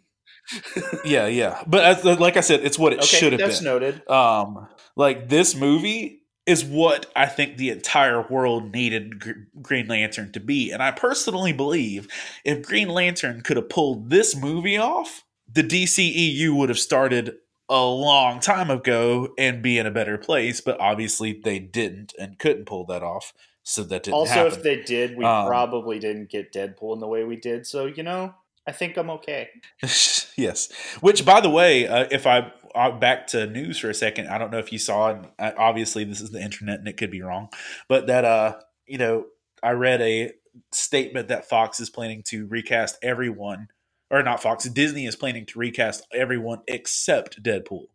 [1.04, 1.62] Yeah, yeah.
[1.66, 3.64] But as, like I said, it's what it Okay, should have that's been.
[3.64, 4.08] noted.
[4.10, 9.30] um like this movie is what i think the entire world needed Gr-
[9.62, 12.06] green lantern to be and i personally believe
[12.44, 17.36] if green lantern could have pulled this movie off the dceu would have started
[17.68, 22.38] a long time ago and be in a better place but obviously they didn't and
[22.38, 23.32] couldn't pull that off
[23.66, 24.52] so that didn't Also, happen.
[24.52, 27.66] if they did, we Um, probably didn't get Deadpool in the way we did.
[27.66, 28.34] So you know,
[28.66, 29.48] I think I'm okay.
[30.36, 30.70] yes.
[31.00, 34.36] Which, by the way, uh, if I uh, back to news for a second, I
[34.36, 35.12] don't know if you saw.
[35.12, 37.48] And uh, obviously, this is the internet, and it could be wrong,
[37.88, 39.24] but that uh, you know,
[39.62, 40.32] I read a
[40.72, 43.68] statement that Fox is planning to recast everyone,
[44.18, 47.86] or not Fox, Disney is planning to recast everyone except Deadpool,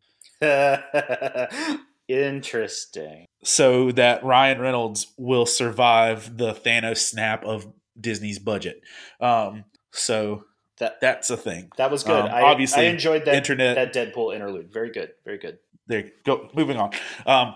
[2.07, 3.27] Interesting.
[3.43, 8.81] so that Ryan Reynolds will survive the Thanos snap of Disney's budget.
[9.21, 10.45] Um, so
[10.79, 11.69] That that's a thing.
[11.77, 12.25] that was good.
[12.25, 14.71] Um, I, obviously, I enjoyed that internet- that Deadpool interlude.
[14.73, 15.11] Very good.
[15.23, 15.59] Very good.
[15.87, 16.91] there you go moving on
[17.25, 17.55] um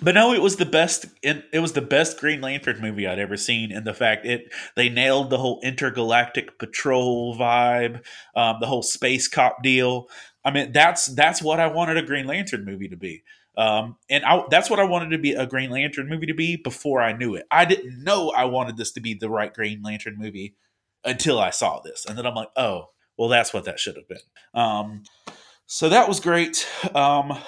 [0.00, 3.18] but no it was the best it, it was the best green lantern movie i'd
[3.18, 8.04] ever seen in the fact it they nailed the whole intergalactic patrol vibe
[8.36, 10.08] um, the whole space cop deal.
[10.44, 13.22] I mean that's that's what i wanted a green lantern movie to be.
[13.56, 16.56] Um, and I, that's what i wanted to be a green lantern movie to be
[16.56, 17.46] before i knew it.
[17.50, 20.56] I didn't know i wanted this to be the right green lantern movie
[21.04, 22.04] until i saw this.
[22.04, 24.18] And then i'm like oh well that's what that should have been.
[24.54, 25.04] Um,
[25.66, 26.68] so that was great.
[26.94, 27.38] Um,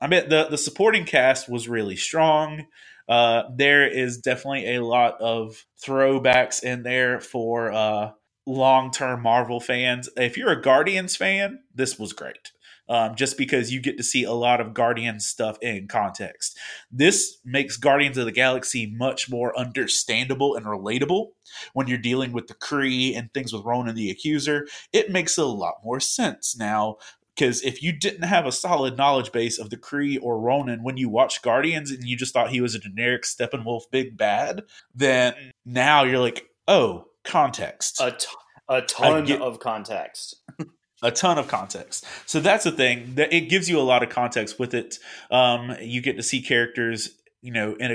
[0.00, 2.66] I mean, the the supporting cast was really strong.
[3.08, 8.10] Uh, there is definitely a lot of throwbacks in there for uh,
[8.46, 10.08] long term Marvel fans.
[10.16, 12.52] If you're a Guardians fan, this was great.
[12.88, 16.56] Um, just because you get to see a lot of Guardians stuff in context.
[16.88, 21.30] This makes Guardians of the Galaxy much more understandable and relatable
[21.72, 24.68] when you're dealing with the Kree and things with Ronan the Accuser.
[24.92, 26.98] It makes a lot more sense now
[27.36, 30.96] because if you didn't have a solid knowledge base of the Kree or Ronan when
[30.96, 34.62] you watched Guardians and you just thought he was a generic Steppenwolf big bad,
[34.94, 38.00] then now you're like, oh, context.
[38.00, 38.26] A, t-
[38.68, 40.36] a ton get- of context.
[41.02, 42.06] a ton of context.
[42.24, 44.98] So that's the thing that it gives you a lot of context with it.
[45.30, 47.10] Um, you get to see characters,
[47.42, 47.92] you know, in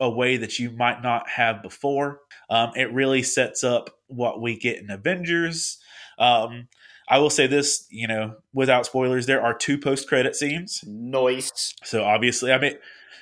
[0.00, 2.20] a, a way that you might not have before.
[2.48, 5.78] Um, it really sets up what we get in Avengers.
[6.18, 6.68] Um,
[7.10, 10.82] I will say this, you know, without spoilers, there are two post credit scenes.
[10.86, 11.74] Noise.
[11.82, 12.74] So obviously, I mean,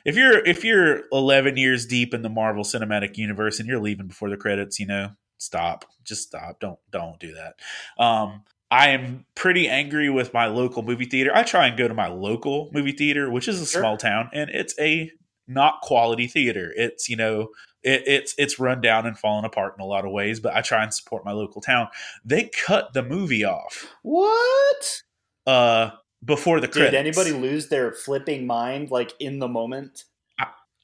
[0.04, 4.06] if you're if you're 11 years deep in the Marvel Cinematic Universe and you're leaving
[4.06, 6.60] before the credits, you know, stop, just stop.
[6.60, 7.54] Don't don't do that.
[8.02, 11.30] Um, I am pretty angry with my local movie theater.
[11.34, 13.80] I try and go to my local movie theater, which is a Sure.
[13.80, 15.10] small town, and it's a
[15.48, 16.72] not quality theater.
[16.76, 17.48] It's you know
[17.82, 20.40] it, it's it's run down and fallen apart in a lot of ways.
[20.40, 21.88] But I try and support my local town.
[22.24, 25.02] They cut the movie off What?
[25.46, 25.90] uh,
[26.24, 26.96] before the Did credits.
[26.96, 30.04] anybody lose their flipping mind like in the moment?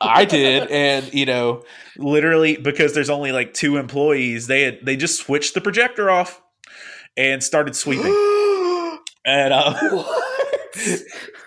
[0.00, 1.62] I did, and you know,
[1.96, 6.42] literally because there's only like two employees, they had they just switched the projector off
[7.16, 8.04] and started sweeping,
[9.24, 10.24] and uh, what?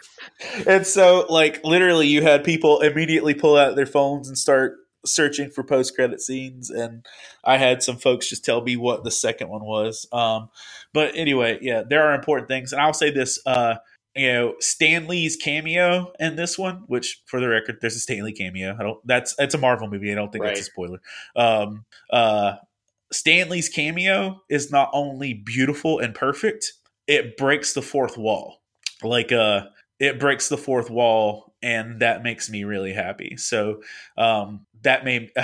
[0.68, 5.50] and so like literally you had people immediately pull out their phones and start searching
[5.50, 7.06] for post credit scenes, and
[7.44, 10.08] I had some folks just tell me what the second one was.
[10.12, 10.50] Um,
[10.94, 13.40] but anyway, yeah, there are important things, and I'll say this.
[13.46, 13.76] Uh,
[14.16, 18.24] you know Stan Lee's cameo in this one, which for the record, there's a Stan
[18.24, 18.76] Lee cameo.
[18.78, 19.06] I don't.
[19.06, 20.12] That's it's a Marvel movie.
[20.12, 21.00] I don't think that's a spoiler.
[21.36, 22.56] Um, uh,
[23.12, 26.74] Stan Lee's cameo is not only beautiful and perfect,
[27.06, 28.62] it breaks the fourth wall.
[29.04, 29.66] Like uh,
[30.00, 33.38] it breaks the fourth wall, and that makes me really happy.
[33.38, 33.82] So
[34.18, 35.32] um, that made.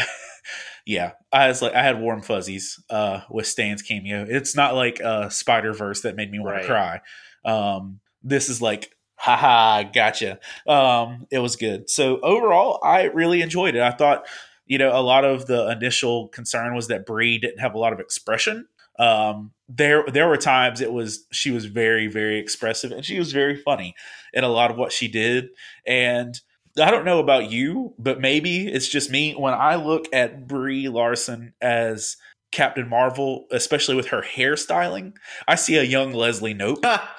[0.85, 4.25] Yeah, I was like, I had warm fuzzies uh, with Stan's cameo.
[4.27, 6.61] It's not like uh, Spider Verse that made me want Right.
[6.63, 7.01] to cry.
[7.45, 10.39] Um, this is like, haha, gotcha.
[10.67, 11.89] Um, it was good.
[11.89, 13.81] So overall, I really enjoyed it.
[13.81, 14.25] I thought,
[14.65, 17.93] you know, a lot of the initial concern was that Brie didn't have a lot
[17.93, 18.67] of expression.
[18.99, 23.31] Um, there, there were times it was she was very, very expressive, and she was
[23.31, 23.95] very funny
[24.33, 25.49] in a lot of what she did.
[25.85, 26.39] And
[26.79, 29.33] I don't know about you, but maybe it's just me.
[29.33, 32.17] When I look at Brie Larson as
[32.51, 35.13] Captain Marvel, especially with her hairstyling,
[35.47, 36.83] I see a young Leslie Knope.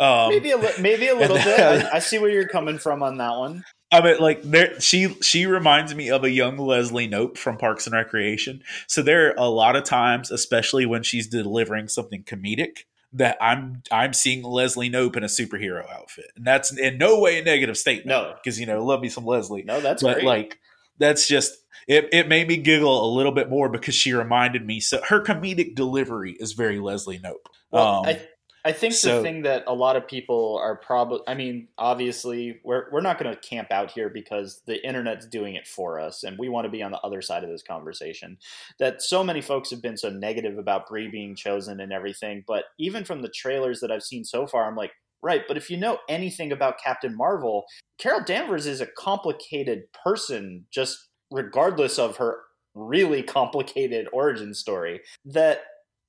[0.00, 1.58] Um, maybe a li- maybe a little bit.
[1.58, 3.64] I, I, see where you're coming from on that one.
[3.90, 7.86] I mean, like there, she she reminds me of a young Leslie Knope from Parks
[7.86, 8.62] and Recreation.
[8.86, 13.82] So there are a lot of times, especially when she's delivering something comedic, that I'm
[13.90, 17.78] I'm seeing Leslie Knope in a superhero outfit, and that's in no way a negative
[17.78, 18.08] statement.
[18.08, 19.62] No, because you know, love me some Leslie.
[19.62, 20.26] No, that's but great.
[20.26, 20.58] like
[20.98, 22.10] that's just it.
[22.12, 24.80] It made me giggle a little bit more because she reminded me.
[24.80, 27.46] So her comedic delivery is very Leslie Knope.
[27.70, 28.20] Well, um, I,
[28.64, 32.60] I think so, the thing that a lot of people are probably, I mean, obviously,
[32.64, 36.24] we're, we're not going to camp out here because the internet's doing it for us,
[36.24, 38.38] and we want to be on the other side of this conversation.
[38.78, 42.64] That so many folks have been so negative about Brie being chosen and everything, but
[42.78, 44.92] even from the trailers that I've seen so far, I'm like,
[45.22, 47.64] right, but if you know anything about Captain Marvel,
[47.98, 52.38] Carol Danvers is a complicated person, just regardless of her
[52.74, 55.00] really complicated origin story.
[55.24, 55.62] That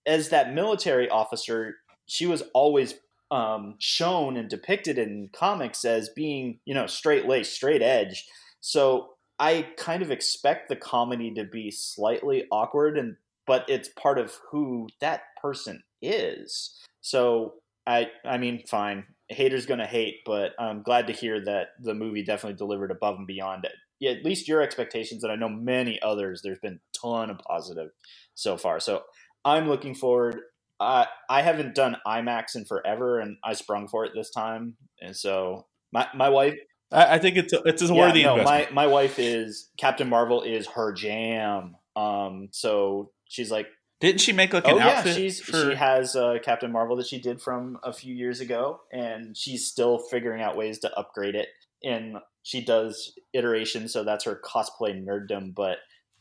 [0.06, 1.76] as that military officer,
[2.10, 2.96] she was always
[3.32, 8.26] um, shown and depicted in comics as being, you know, straight laced, straight edge.
[8.62, 14.20] So I kind of expect the comedy to be slightly awkward, and but it's part
[14.20, 16.76] of who that person is.
[17.02, 17.56] So
[17.88, 19.06] I, I mean, fine.
[19.30, 23.28] Haters gonna hate, but I'm glad to hear that the movie definitely delivered above and
[23.28, 23.74] beyond it.
[24.00, 26.42] Yeah, at least your expectations, and I know many others.
[26.42, 27.90] There's been ton of positive
[28.34, 28.80] so far.
[28.80, 29.04] So
[29.46, 30.42] I'm looking forward.
[30.80, 34.76] I I haven't done IMAX in forever, and I sprung for it this time.
[35.02, 36.56] And so my my wife.
[36.92, 38.74] I, I think it's a, it's a yeah, worthy no, investment.
[38.74, 41.76] My my wife is Captain Marvel is her jam.
[41.96, 43.68] Um, so she's like,
[44.00, 45.08] didn't she make like an oh, outfit?
[45.08, 45.72] Yeah, she's for...
[45.72, 49.68] she has uh, Captain Marvel that she did from a few years ago, and she's
[49.68, 51.50] still figuring out ways to upgrade it.
[51.84, 55.54] And she does iterations, so that's her cosplay nerddom.
[55.54, 55.78] But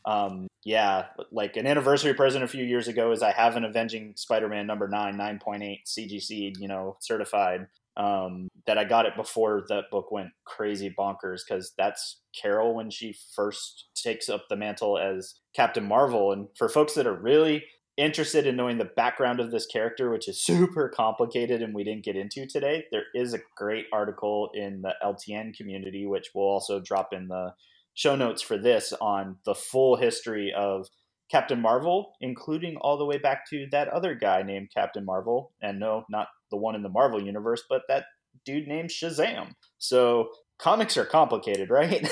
[0.09, 4.13] um, yeah, like an anniversary present a few years ago is I have an Avenging
[4.15, 7.67] Spider-Man number nine, 9.8 CGC, you know, certified.
[7.95, 12.89] Um, that I got it before that book went crazy bonkers because that's Carol when
[12.89, 16.31] she first takes up the mantle as Captain Marvel.
[16.31, 17.65] And for folks that are really
[17.97, 22.05] interested in knowing the background of this character, which is super complicated and we didn't
[22.05, 26.79] get into today, there is a great article in the LTN community, which we'll also
[26.79, 27.53] drop in the
[27.99, 30.87] show notes for this on the full history of
[31.29, 35.51] Captain Marvel, including all the way back to that other guy named Captain Marvel.
[35.61, 38.05] And no, not the one in the Marvel universe, but that
[38.45, 39.51] dude named Shazam.
[39.79, 42.09] So comics are complicated, right?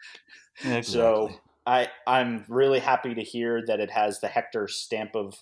[0.60, 0.82] exactly.
[0.84, 1.30] So
[1.66, 5.34] I I'm really happy to hear that it has the Hector stamp of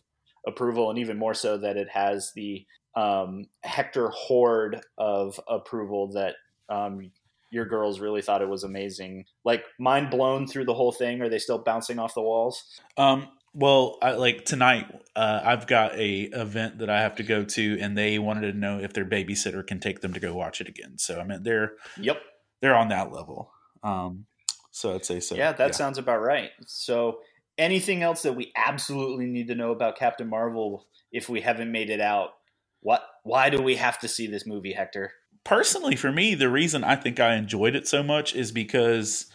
[0.47, 2.65] approval, and even more so that it has the
[2.97, 6.37] um, Hector horde of approval that
[6.71, 7.11] um,
[7.51, 9.25] your girls really thought it was amazing.
[9.45, 11.21] Like mind blown through the whole thing.
[11.21, 12.81] Are they still bouncing off the walls?
[12.97, 17.43] Um, well, I, like tonight, uh, I've got a event that I have to go
[17.43, 20.61] to, and they wanted to know if their babysitter can take them to go watch
[20.61, 20.99] it again.
[20.99, 22.21] So I mean, they're yep,
[22.61, 23.51] they're on that level.
[23.83, 24.27] Um,
[24.73, 25.35] so I'd say so.
[25.35, 25.73] Yeah, that yeah.
[25.73, 26.51] sounds about right.
[26.67, 27.21] So
[27.57, 31.89] anything else that we absolutely need to know about Captain Marvel if we haven't made
[31.89, 32.35] it out?
[32.81, 33.03] What?
[33.23, 35.13] Why do we have to see this movie, Hector?
[35.47, 39.27] Personally for me the reason i think i enjoyed it so much is because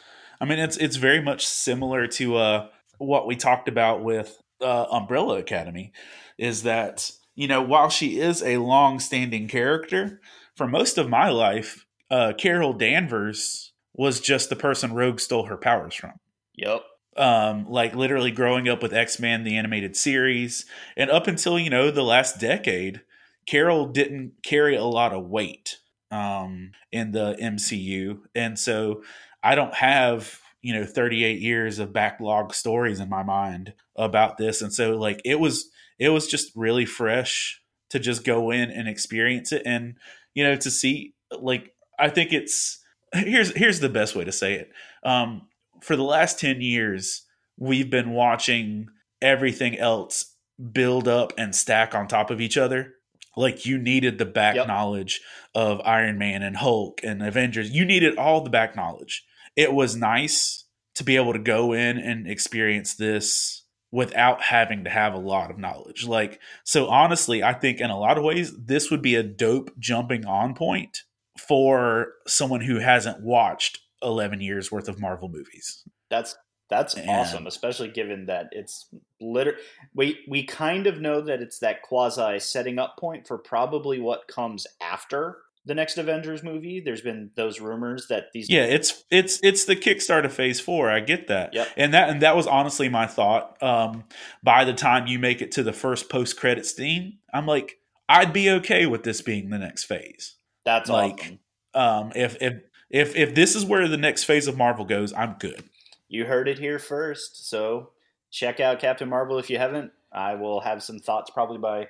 [0.42, 4.86] i mean it's it's very much similar to uh, what we talked about with uh,
[4.92, 5.94] umbrella academy
[6.38, 10.20] is that you know while she is a long-standing character
[10.54, 15.58] for most of my life uh, carol danvers was just the person rogue stole her
[15.58, 16.12] powers from.
[16.56, 16.84] Yep
[17.18, 20.66] um, like literally growing up with x-men the animated series
[20.98, 23.02] and up until you know the last decade
[23.46, 25.78] carol didn't carry a lot of weight
[26.12, 29.04] um, in the MCU, and so
[29.44, 34.62] I don't have you know 38 years of backlog stories in my mind about this,
[34.62, 35.70] and so like it was
[36.00, 39.96] it was just really fresh to just go in and experience it, and
[40.34, 42.80] you know to see like I think it's
[43.14, 44.72] here's here's the best way to say it.
[45.04, 45.48] Um,
[45.82, 47.26] for the last 10 years,
[47.58, 48.88] we've been watching
[49.22, 50.36] everything else
[50.72, 52.96] build up and stack on top of each other
[53.36, 54.68] like you needed the back yep.
[54.68, 55.22] knowledge
[55.56, 57.72] of Iron Man and Hulk and Avengers.
[57.72, 59.24] You needed all the back knowledge.
[59.56, 60.66] It was nice
[60.96, 65.52] to be able to go in and experience this without having to have a lot
[65.52, 66.06] of knowledge.
[66.06, 69.78] Like so honestly, I think in a lot of ways this would be a dope
[69.80, 71.00] jumping on point
[71.38, 75.84] for someone who hasn't watched 11 years worth of Marvel movies.
[76.10, 76.36] That's
[76.72, 78.88] that's awesome, especially given that it's
[79.20, 79.58] liter.
[79.94, 84.28] We we kind of know that it's that quasi setting up point for probably what
[84.28, 86.80] comes after the next Avengers movie.
[86.80, 90.90] There's been those rumors that these Yeah, it's it's it's the Kickstarter phase four.
[90.90, 91.54] I get that.
[91.54, 91.68] Yep.
[91.76, 93.62] And that and that was honestly my thought.
[93.62, 94.06] Um,
[94.42, 98.32] by the time you make it to the first post credit scene, I'm like, I'd
[98.32, 100.36] be okay with this being the next phase.
[100.64, 101.40] that's like- awesome.
[101.74, 105.36] Um, if if if if this is where the next phase of Marvel goes, I'm
[105.40, 105.64] good.
[106.12, 107.50] You heard it here first.
[107.50, 107.92] So
[108.30, 109.92] check out Captain Marvel if you haven't.
[110.14, 111.88] I will have some thoughts probably by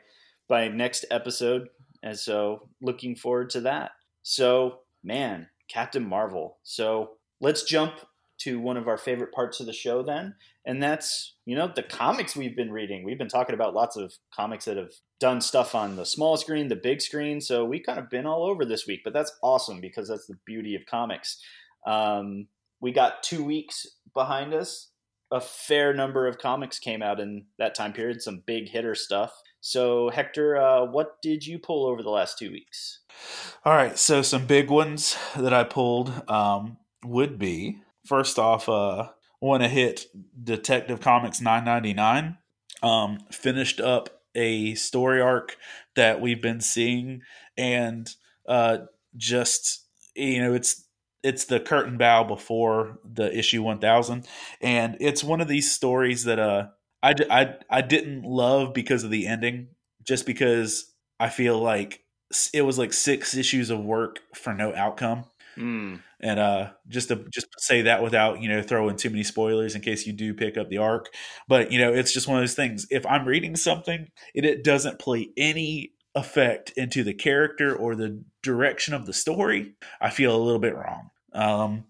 [0.48, 1.70] by next episode.
[2.04, 3.92] And so looking forward to that.
[4.24, 6.58] So, man, Captain Marvel.
[6.64, 7.94] So, let's jump
[8.40, 11.84] to one of our favorite parts of the show then, and that's, you know, the
[11.84, 13.04] comics we've been reading.
[13.04, 16.68] We've been talking about lots of comics that have done stuff on the small screen,
[16.68, 17.42] the big screen.
[17.42, 20.38] So, we kind of been all over this week, but that's awesome because that's the
[20.46, 21.42] beauty of comics.
[21.86, 22.48] Um,
[22.80, 24.91] we got 2 weeks behind us
[25.32, 29.34] a fair number of comics came out in that time period, some big hitter stuff.
[29.62, 32.99] So, Hector, uh, what did you pull over the last two weeks?
[33.64, 39.09] All right, so some big ones that I pulled um, would be first off, uh,
[39.39, 40.05] want to hit
[40.43, 42.38] Detective Comics 999.
[42.84, 45.57] Um, finished up a story arc
[45.95, 47.22] that we've been seeing,
[47.57, 48.09] and
[48.47, 48.80] uh,
[49.16, 49.86] just
[50.16, 50.86] you know, it's
[51.24, 54.26] it's the curtain bow before the issue 1000,
[54.62, 56.68] and it's one of these stories that uh,
[57.04, 59.70] I, I I didn't love because of the ending,
[60.04, 62.04] just because I feel like
[62.54, 65.26] it was like six issues of work for no outcome.
[65.56, 65.96] Hmm.
[66.22, 69.82] and uh just to just say that without you know throwing too many spoilers in
[69.82, 71.10] case you do pick up the arc.
[71.50, 72.88] But you know it's just one of those things.
[72.90, 78.24] If i'm reading something and it doesn't play any effect into the character or the
[78.43, 81.86] direction of the story i feel a little bit wrong um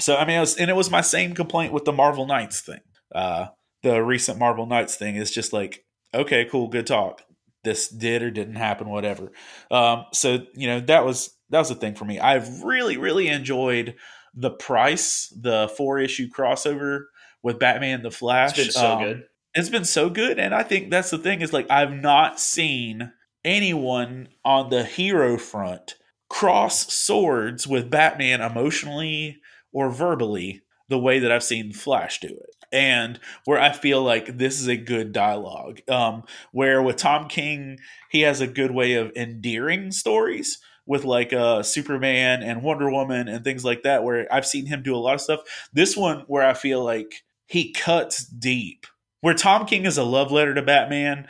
[0.00, 2.60] so i mean it was, and it was my same complaint with the marvel knights
[2.60, 2.80] thing
[3.14, 3.46] uh
[3.82, 7.22] the recent marvel knights thing is just like okay cool good talk
[7.64, 9.30] this did or didn't happen whatever
[9.70, 12.18] um so you know that was that was the thing for me.
[12.18, 13.94] I've really, really enjoyed
[14.34, 17.04] the price, the four issue crossover
[17.42, 18.58] with Batman the Flash.
[18.58, 19.24] It's been so Um, good.
[19.54, 20.38] It's been so good.
[20.38, 23.12] And I think that's the thing is like I've not seen
[23.46, 25.94] anyone on the hero front
[26.28, 29.38] cross swords with Batman emotionally
[29.72, 32.50] or verbally the way that I've seen Flash do it.
[32.72, 35.80] And where I feel like this is a good dialogue.
[35.88, 37.78] Um, where with Tom King,
[38.10, 43.28] he has a good way of endearing stories with like uh Superman and Wonder Woman
[43.28, 45.40] and things like that where I've seen him do a lot of stuff.
[45.72, 48.86] This one where I feel like he cuts deep.
[49.20, 51.26] Where Tom King is a love letter to Batman,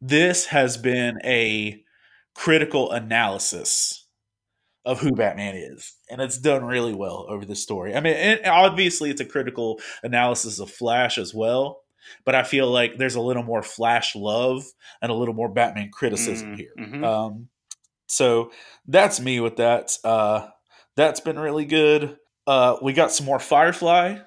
[0.00, 1.82] this has been a
[2.34, 4.06] critical analysis
[4.84, 5.94] of who Batman is.
[6.10, 7.94] And it's done really well over this story.
[7.94, 11.82] I mean, and obviously it's a critical analysis of Flash as well,
[12.24, 14.64] but I feel like there's a little more Flash love
[15.02, 16.72] and a little more Batman criticism Mm, here.
[16.78, 17.04] mhm.
[17.04, 17.48] Um,
[18.06, 18.50] so
[18.86, 19.92] that's me with that.
[20.04, 20.48] Uh,
[20.96, 22.16] that's been really good.
[22.46, 24.18] Uh, we got some more Firefly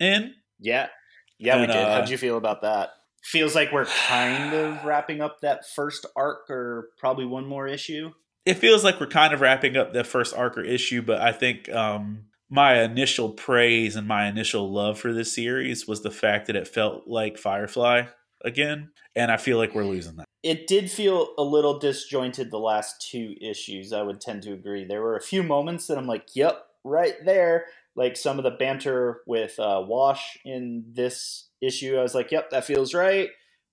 [0.00, 0.34] in.
[0.58, 0.88] Yeah.
[1.38, 1.76] Yeah, we did.
[1.76, 2.90] uh, How'd you feel about that?
[3.28, 8.12] Feels like we're kind of wrapping up that first arc or probably one more issue.
[8.46, 11.32] It feels like we're kind of wrapping up the first arc or issue, but I
[11.32, 16.46] think um, my initial praise and my initial love for this series was the fact
[16.46, 18.04] that it felt like Firefly
[18.42, 20.24] again, and I feel like we're losing that.
[20.42, 23.92] It did feel a little disjointed the last two issues.
[23.92, 24.86] I would tend to agree.
[24.86, 27.66] There were a few moments that I'm like, "Yep, right there."
[27.98, 32.50] Like some of the banter with uh, Wash in this issue, I was like, "Yep,
[32.50, 33.28] that feels right."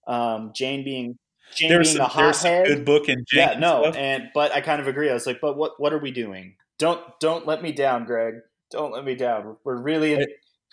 [0.07, 1.19] Um, Jane being
[1.53, 3.95] Jane There's being some, a there's some good book and yeah, no, stuff.
[3.95, 5.11] and but I kind of agree.
[5.11, 5.73] I was like, "But what?
[5.77, 6.55] What are we doing?
[6.79, 8.33] Don't don't let me down, Greg.
[8.71, 9.57] Don't let me down.
[9.63, 10.25] We're really in,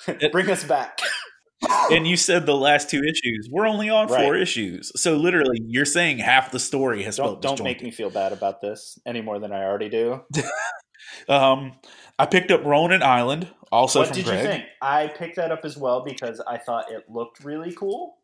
[0.08, 0.98] it- bring us back."
[1.90, 3.50] and you said the last two issues.
[3.52, 7.42] We're only on four issues, so literally, you're saying half the story has don't felt
[7.42, 10.22] don't make me feel bad about this any more than I already do.
[11.28, 11.72] Um,
[12.18, 14.38] I picked up Ronin Island, also what from did Greg.
[14.38, 14.64] you think?
[14.80, 18.16] I picked that up as well because I thought it looked really cool.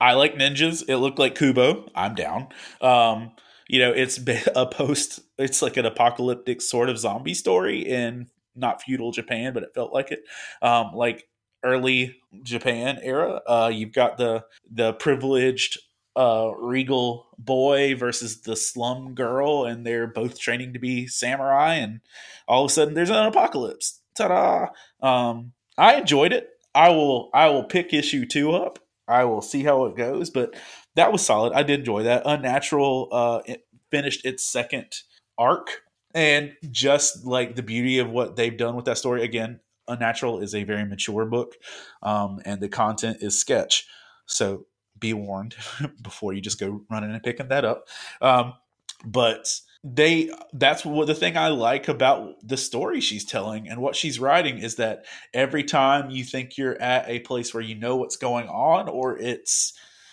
[0.00, 0.84] I like ninjas.
[0.88, 1.88] It looked like Kubo.
[1.94, 2.48] I'm down.
[2.80, 3.32] Um,
[3.68, 4.18] you know, it's
[4.56, 5.20] a post.
[5.38, 9.92] It's like an apocalyptic sort of zombie story in not feudal Japan, but it felt
[9.92, 10.24] like it.
[10.60, 11.28] Um, like
[11.64, 13.40] early Japan era.
[13.46, 15.78] Uh, you've got the the privileged
[16.16, 21.74] uh, regal boy versus the slum girl, and they're both training to be samurai.
[21.74, 22.00] And
[22.46, 24.00] all of a sudden, there's an apocalypse.
[24.14, 24.68] Ta-da!
[25.06, 26.50] Um, I enjoyed it.
[26.74, 27.30] I will.
[27.34, 28.78] I will pick issue two up.
[29.08, 30.54] I will see how it goes, but
[30.94, 31.52] that was solid.
[31.52, 32.22] I did enjoy that.
[32.24, 34.86] Unnatural uh, it finished its second
[35.36, 35.82] arc,
[36.14, 39.22] and just like the beauty of what they've done with that story.
[39.22, 41.56] Again, Unnatural is a very mature book,
[42.02, 43.86] um, and the content is sketch.
[44.26, 44.66] So
[45.02, 45.54] be warned
[46.02, 47.88] before you just go running and picking that up.
[48.22, 48.54] Um,
[49.04, 49.48] but
[49.84, 54.20] they that's what the thing I like about the story she's telling and what she's
[54.20, 58.16] writing is that every time you think you're at a place where you know what's
[58.16, 59.72] going on or it's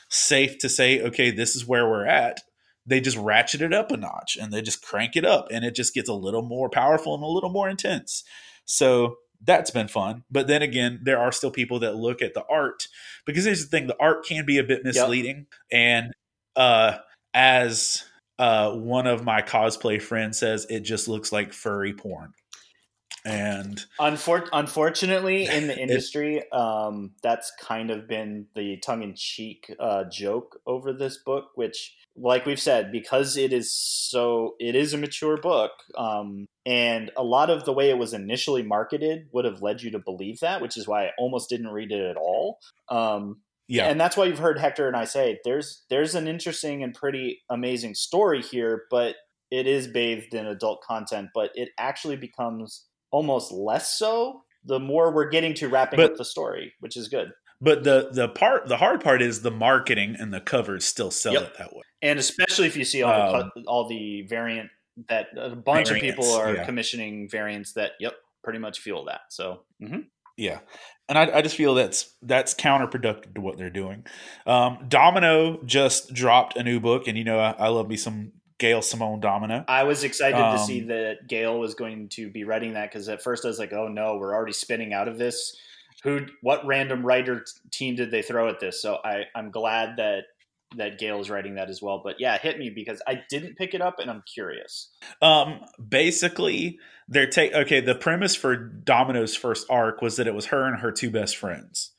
[0.09, 2.41] safe to say, okay, this is where we're at,
[2.83, 5.75] they just ratchet it up a notch and they just crank it up and it
[5.75, 8.23] just gets a little more powerful and a little more intense.
[8.65, 10.23] So that's been fun.
[10.29, 12.87] But then again, there are still people that look at the art
[13.25, 15.47] because here's the thing: the art can be a bit misleading.
[15.71, 15.79] Yep.
[15.79, 16.13] And
[16.55, 16.97] uh,
[17.33, 18.03] as
[18.37, 22.33] uh, one of my cosplay friends says, it just looks like furry porn.
[23.25, 30.59] And Unfor- unfortunately, in the industry, um, that's kind of been the tongue-in-cheek uh, joke
[30.65, 35.37] over this book, which like we've said, because it is so, it is a mature
[35.37, 39.81] book, um, and a lot of the way it was initially marketed would have led
[39.81, 42.59] you to believe that, which is why I almost didn't read it at all.
[42.89, 46.83] Um, yeah, and that's why you've heard Hector and I say there's there's an interesting
[46.83, 49.15] and pretty amazing story here, but
[49.51, 55.13] it is bathed in adult content, but it actually becomes almost less so the more
[55.13, 57.31] we're getting to wrapping but, up the story, which is good.
[57.61, 61.33] But the the part the hard part is the marketing and the covers still sell
[61.33, 61.43] yep.
[61.43, 64.69] it that way and especially if you see all um, the all the variant
[65.07, 66.65] that a bunch variants, of people are yeah.
[66.65, 70.01] commissioning variants that yep pretty much fuel that so mm-hmm.
[70.37, 70.59] yeah
[71.07, 74.05] and I, I, just feel that's that's counterproductive to what they're doing
[74.45, 78.33] um, domino just dropped a new book and you know I, I love me some
[78.59, 79.63] Gail Simone Domino.
[79.69, 82.91] I was excited um, to see um, that Gail was going to be writing that
[82.91, 85.55] because at first I was like, "Oh no, we're already spinning out of this."
[86.03, 86.27] Who?
[86.41, 88.81] What random writer team did they throw at this?
[88.81, 90.23] So I, I'm glad that
[90.77, 92.01] that Gail is writing that as well.
[92.03, 94.89] But yeah, hit me because I didn't pick it up and I'm curious.
[95.21, 97.81] Um, basically, they're take okay.
[97.81, 101.37] The premise for Domino's first arc was that it was her and her two best
[101.37, 101.91] friends,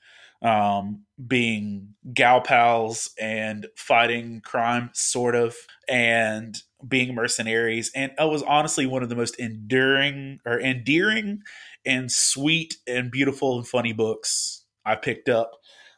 [0.43, 5.57] um, being gal pals and fighting crime, sort of,
[5.89, 7.91] and being mercenaries.
[7.95, 11.43] And it was honestly one of the most enduring or endearing
[11.85, 15.53] and sweet and beautiful and funny books I picked up.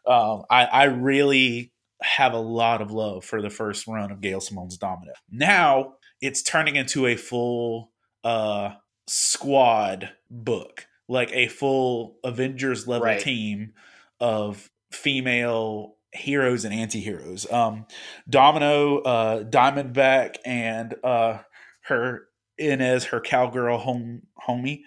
[0.06, 1.72] Um, I, I really
[2.02, 5.12] have a lot of love for the first run of Gail Simone's Domino.
[5.30, 7.92] Now it's turning into a full
[8.24, 8.70] uh,
[9.06, 13.20] squad book, like a full Avengers level right.
[13.20, 13.72] team
[14.20, 17.50] of female heroes and anti-heroes.
[17.50, 17.86] Um,
[18.28, 21.38] Domino, uh, Diamondback, and uh,
[21.82, 22.28] her
[22.58, 24.82] Inez, her cowgirl home homie,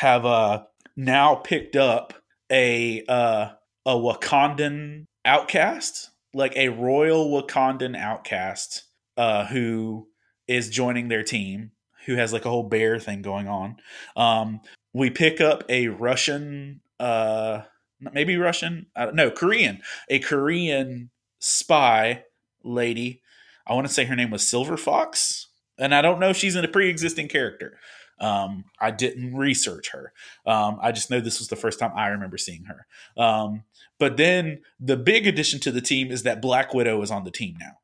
[0.00, 0.62] have uh,
[0.96, 2.14] now picked up
[2.50, 3.50] a uh,
[3.84, 8.84] a Wakandan outcast like a royal Wakandan outcast
[9.18, 10.08] uh, who
[10.48, 11.72] is joining their team,
[12.06, 13.76] who has like a whole bear thing going on.
[14.16, 14.60] Um,
[14.94, 17.62] we pick up a Russian, uh,
[18.00, 22.24] maybe Russian, no, Korean, a Korean spy
[22.64, 23.20] lady.
[23.66, 25.48] I want to say her name was Silver Fox,
[25.78, 27.78] and I don't know if she's in a pre-existing character.
[28.20, 30.12] Um, I didn't research her.
[30.46, 32.86] Um, I just know this was the first time I remember seeing her.
[33.16, 33.64] Um,
[33.98, 37.30] but then the big addition to the team is that Black Widow is on the
[37.30, 37.78] team now.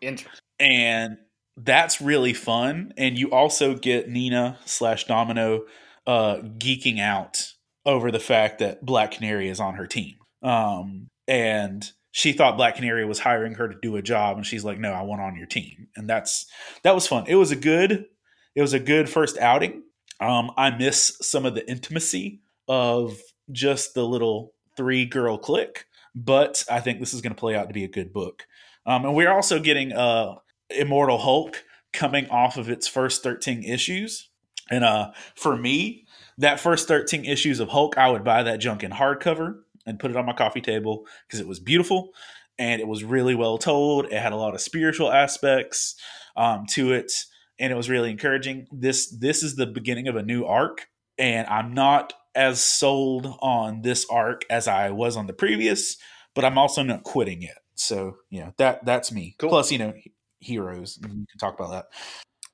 [0.00, 0.40] Interesting.
[0.58, 1.18] And
[1.56, 2.92] that's really fun.
[2.96, 5.64] And you also get Neena slash Domino
[6.06, 7.52] uh, geeking out
[7.84, 10.16] over the fact that Black Canary is on her team.
[10.42, 14.64] Um, and she thought Black Canary was hiring her to do a job, and she's
[14.64, 16.46] like, "No, I want on your team." And that's
[16.82, 17.24] that was fun.
[17.28, 18.06] It was a good,
[18.54, 19.82] it was a good first outing.
[20.20, 23.18] Um, I miss some of the intimacy of
[23.50, 27.68] just the little three girl clique, but I think this is going to play out
[27.68, 28.46] to be a good book.
[28.86, 30.36] Um, and we're also getting uh,
[30.70, 34.28] Immortal Hulk coming off of its first 13 issues.
[34.70, 36.06] And uh, for me,
[36.38, 40.10] that first 13 issues of Hulk, I would buy that junk in hardcover and put
[40.10, 42.10] it on my coffee table because it was beautiful
[42.58, 44.06] and it was really well told.
[44.06, 45.96] It had a lot of spiritual aspects
[46.36, 47.12] um, to it,
[47.60, 48.66] and it was really encouraging.
[48.72, 50.88] This this is the beginning of a new arc,
[51.18, 55.96] and I'm not as sold on this arc as I was on the previous,
[56.34, 57.58] but I'm also not quitting it.
[57.74, 59.36] So yeah, that that's me.
[59.38, 59.50] Cool.
[59.50, 59.92] Plus, you know,
[60.40, 60.98] heroes.
[61.02, 61.86] You can talk about that.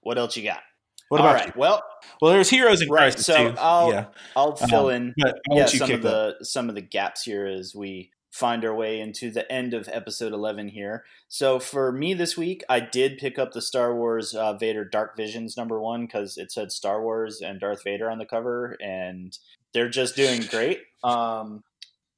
[0.00, 0.60] What else you got?
[1.08, 1.52] What about right, you?
[1.56, 1.82] Well,
[2.20, 3.12] well, there's heroes in right.
[3.12, 3.56] Crisis so too.
[3.58, 4.06] I'll yeah.
[4.34, 5.14] I'll fill um, in
[5.50, 9.30] yeah, some of the some of the gaps here as we find our way into
[9.30, 11.04] the end of episode 11 here.
[11.26, 15.16] So for me this week, I did pick up the Star Wars uh, Vader Dark
[15.16, 19.36] Visions number one because it said Star Wars and Darth Vader on the cover, and
[19.72, 20.82] they're just doing great.
[21.02, 21.64] Um,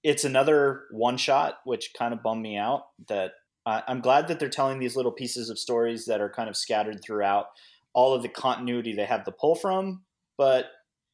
[0.03, 2.87] it's another one shot, which kind of bummed me out.
[3.07, 3.33] That
[3.65, 7.03] I'm glad that they're telling these little pieces of stories that are kind of scattered
[7.03, 7.47] throughout
[7.93, 10.03] all of the continuity they have to pull from.
[10.37, 10.67] But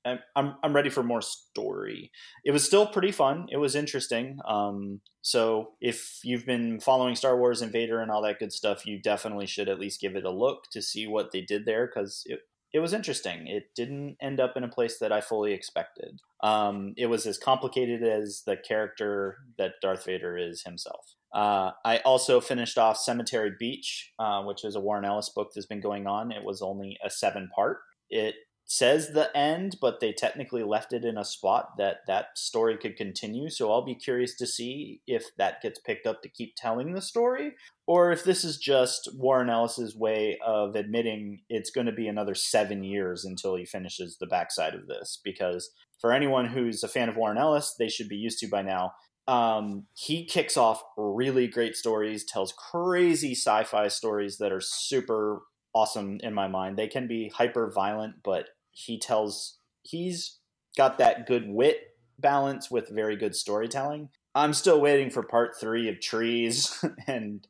[0.05, 2.11] I'm, I'm ready for more story.
[2.45, 3.47] It was still pretty fun.
[3.51, 4.39] It was interesting.
[4.47, 9.01] Um, so if you've been following Star Wars Invader and all that good stuff, you
[9.01, 12.23] definitely should at least give it a look to see what they did there because
[12.27, 12.41] it
[12.75, 13.47] it was interesting.
[13.47, 16.21] It didn't end up in a place that I fully expected.
[16.43, 21.15] Um, it was as complicated as the character that Darth Vader is himself.
[21.33, 25.67] Uh, I also finished off Cemetery Beach, uh, which is a Warren Ellis book that's
[25.67, 26.33] been going on.
[26.33, 27.79] It was only a seven part.
[28.11, 28.35] It
[28.67, 32.97] says the end, but they technically left it in a spot that that story could
[32.97, 33.51] continue.
[33.51, 37.03] So I'll be curious to see if that gets picked up to keep telling the
[37.03, 37.53] story,
[37.87, 42.35] or if this is just Warren Ellis's way of admitting it's going to be another
[42.35, 45.21] seven years until he finishes the backside of this.
[45.23, 48.63] Because for anyone who's a fan of Warren Ellis, they should be used to by
[48.63, 48.93] now.
[49.27, 55.43] Um, he kicks off really great stories, tells crazy sci-fi stories that are super
[55.75, 56.77] awesome in my mind.
[56.77, 60.39] They can be hyper violent, but he tells he's
[60.77, 64.09] got that good wit balance with very good storytelling.
[64.35, 67.47] I'm still waiting for part three of Trees, and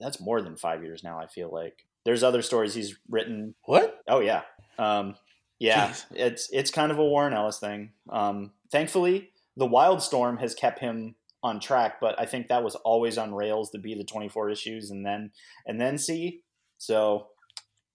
[0.00, 1.18] that's more than five years now.
[1.18, 3.54] I feel like there's other stories he's written.
[3.64, 4.00] What?
[4.08, 4.42] Oh yeah,
[4.78, 5.16] um,
[5.58, 5.90] yeah.
[5.90, 6.04] Jeez.
[6.14, 7.92] It's it's kind of a Warren Ellis thing.
[8.08, 13.18] Um, thankfully, the Wildstorm has kept him on track, but I think that was always
[13.18, 15.30] on rails to be the 24 issues and then
[15.66, 16.42] and then see.
[16.78, 17.28] So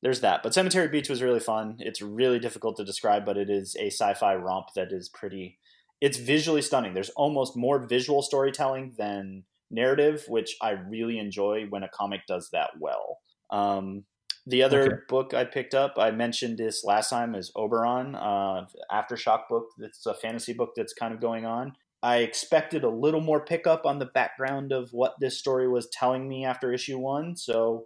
[0.02, 0.44] there's that.
[0.44, 1.78] But Cemetery Beach was really fun.
[1.80, 5.58] It's really difficult to describe, but it is a sci-fi romp that is pretty.
[6.02, 6.94] It's visually stunning.
[6.94, 12.50] There's almost more visual storytelling than narrative, which I really enjoy when a comic does
[12.52, 13.20] that well.
[13.50, 14.04] Um,
[14.46, 14.96] the other Okay.
[15.08, 19.68] book I picked up, I mentioned this last time, is Oberon, uh, Aftershock book.
[19.80, 21.74] It's a fantasy book that's kind of going on.
[22.02, 26.28] I expected a little more pickup on the background of what this story was telling
[26.28, 27.38] me after issue one.
[27.38, 27.86] So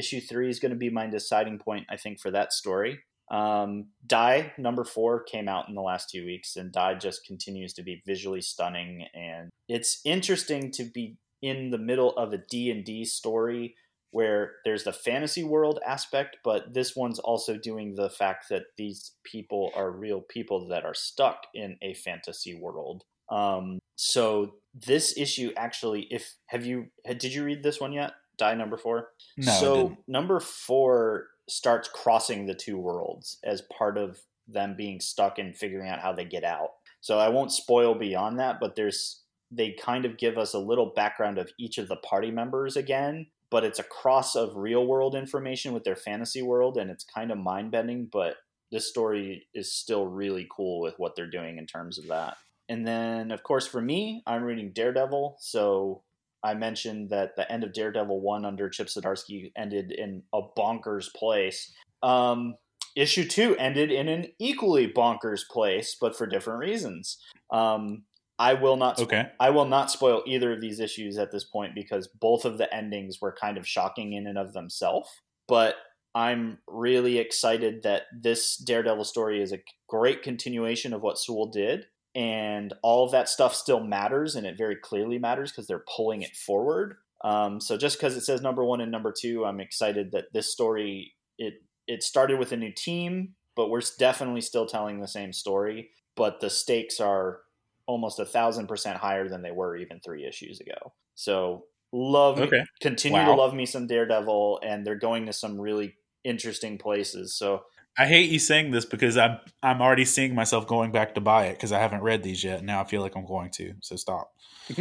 [0.00, 3.00] issue three is going to be my deciding point, I think, for that story.
[3.30, 3.70] Um,
[4.06, 7.82] Die number four came out in the last two weeks, and Die just continues to
[7.82, 12.84] be visually stunning, and it's interesting to be in the middle of a D and
[12.84, 13.76] D story
[14.12, 19.12] where there's the fantasy world aspect, but this one's also doing the fact that these
[19.22, 23.04] people are real people that are stuck in a fantasy world.
[23.30, 28.12] Um, so this issue actually, if have you did you read this one yet?
[28.40, 29.10] Die number four.
[29.36, 29.52] No.
[29.52, 34.18] So number four starts crossing the two worlds as part of
[34.48, 36.70] them being stuck and figuring out how they get out.
[37.02, 39.20] So I won't spoil beyond that, but there's
[39.50, 43.26] they kind of give us a little background of each of the party members again,
[43.50, 47.30] but it's a cross of real world information with their fantasy world, and it's kind
[47.30, 48.08] of mind bending.
[48.10, 48.36] But
[48.70, 52.36] this story is still really cool with what they're doing in terms of that.
[52.70, 56.04] And then, of course, for me, I'm reading Daredevil, so
[56.42, 61.12] I mentioned that the end of Daredevil one under Chip Zdarsky ended in a bonkers
[61.14, 61.72] place.
[62.02, 62.54] Um,
[62.96, 67.18] issue two ended in an equally bonkers place, but for different reasons.
[67.50, 68.04] Um,
[68.38, 68.96] I will not.
[68.96, 69.26] sp- Okay.
[69.38, 72.74] I will not spoil either of these issues at this point because both of the
[72.74, 75.10] endings were kind of shocking in and of themselves.
[75.46, 75.76] But
[76.14, 81.86] I'm really excited that this Daredevil story is a great continuation of what Soule did.
[82.14, 86.22] And all of that stuff still matters, and it very clearly matters because they're pulling
[86.22, 86.96] it forward.
[87.22, 90.50] Um, so just because it says number one and number two, I'm excited that this
[90.52, 91.54] story it
[91.86, 95.90] it started with a new team, but we're definitely still telling the same story.
[96.16, 97.40] But the stakes are
[97.86, 100.92] almost a thousand percent higher than they were even three issues ago.
[101.14, 102.64] So love me, Okay.
[102.80, 103.26] continue Wow.
[103.26, 105.94] to love me some Daredevil, and they're going to some really
[106.24, 107.36] interesting places.
[107.36, 107.64] So
[108.00, 111.46] I hate you saying this because I'm I'm already seeing myself going back to buy
[111.48, 112.64] it because I haven't read these yet.
[112.64, 113.74] Now I feel like I'm going to.
[113.80, 114.32] So stop.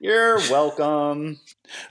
[0.00, 1.38] you're welcome.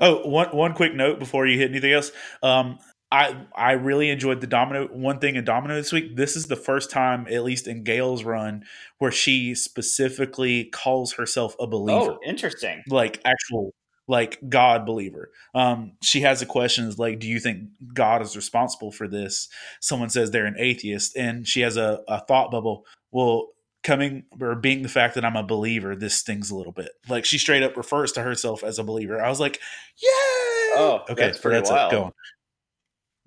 [0.02, 2.12] Oh, one one quick note before you hit anything else.
[2.44, 6.18] Um, I I really enjoyed the Domino one thing in Domino this week.
[6.18, 8.66] This is the first time, at least in Gail's run,
[8.98, 12.84] where she specifically calls herself a believer, Oh, interesting.
[12.90, 13.74] like actual
[14.08, 15.32] like God believer.
[15.54, 19.50] Um, she has a question is like, do you think God is responsible for this?
[19.82, 22.86] Someone says they're an atheist, and she has a, a thought bubble.
[23.12, 23.50] Well,
[23.84, 26.92] coming or being the fact that I'm a believer, this stings a little bit.
[27.08, 29.24] Like she straight up refers to herself as a believer.
[29.24, 29.60] I was like,
[30.02, 30.10] yay!
[30.76, 31.94] Oh, okay, that's pretty that's wild.
[31.94, 31.96] it.
[31.96, 32.12] Go on.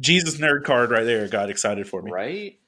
[0.01, 2.11] Jesus nerd card right there got excited for me.
[2.11, 2.59] Right?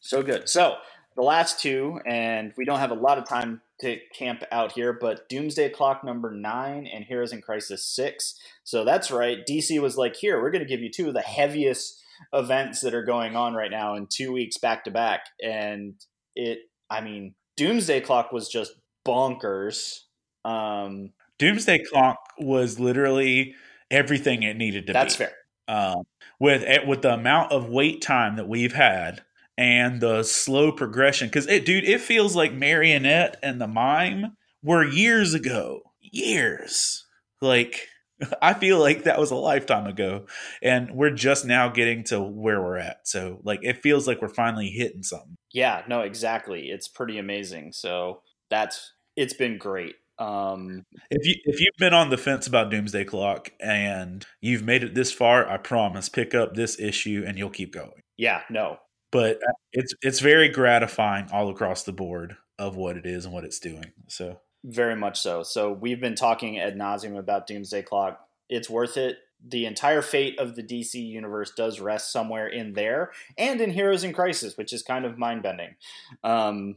[0.00, 0.48] So good.
[0.48, 0.76] So
[1.16, 4.92] the last two, and we don't have a lot of time to camp out here,
[4.92, 8.38] but Doomsday Clock number nine and Heroes in Crisis six.
[8.64, 9.38] So that's right.
[9.48, 12.02] DC was like, here, we're going to give you two of the heaviest
[12.32, 15.26] events that are going on right now in two weeks back to back.
[15.42, 15.94] And
[16.34, 18.72] it, I mean, Doomsday Clock was just
[19.06, 20.00] bonkers.
[20.44, 23.54] Um, Doomsday Clock was literally
[23.90, 25.24] everything it needed to that's be.
[25.24, 25.34] That's
[25.68, 25.86] fair.
[25.86, 26.02] um,
[26.40, 29.22] with with the amount of wait time that we've had
[29.58, 31.28] and the slow progression.
[31.28, 35.82] Because it dude it feels like marionette and the mime were years ago.
[36.00, 37.04] Years.
[37.40, 37.88] Like
[38.42, 40.26] i feel like that was a lifetime ago.
[40.62, 43.06] And we're just now getting to where we're at.
[43.06, 45.36] So like it feels like we're finally hitting something.
[45.52, 46.68] Yeah, no, exactly.
[46.68, 47.72] It's pretty amazing.
[47.72, 49.94] So that's it's been great.
[50.18, 54.82] Um, if you if you've been on the fence about doomsday clock and you've made
[54.82, 58.00] it this far i promise pick up this issue and you'll keep going.
[58.16, 58.78] Yeah, no,
[59.16, 59.40] but
[59.72, 63.58] it's it's very gratifying all across the board of what it is and what it's
[63.58, 65.42] doing so very much so.
[65.44, 68.20] So we've been talking ad nauseum about Doomsday Clock.
[68.48, 69.18] It's worth it.
[69.46, 74.02] The entire fate of the DC universe does rest somewhere in there and in Heroes
[74.02, 75.76] in Crisis, which is kind of mind bending.
[76.24, 76.76] Um,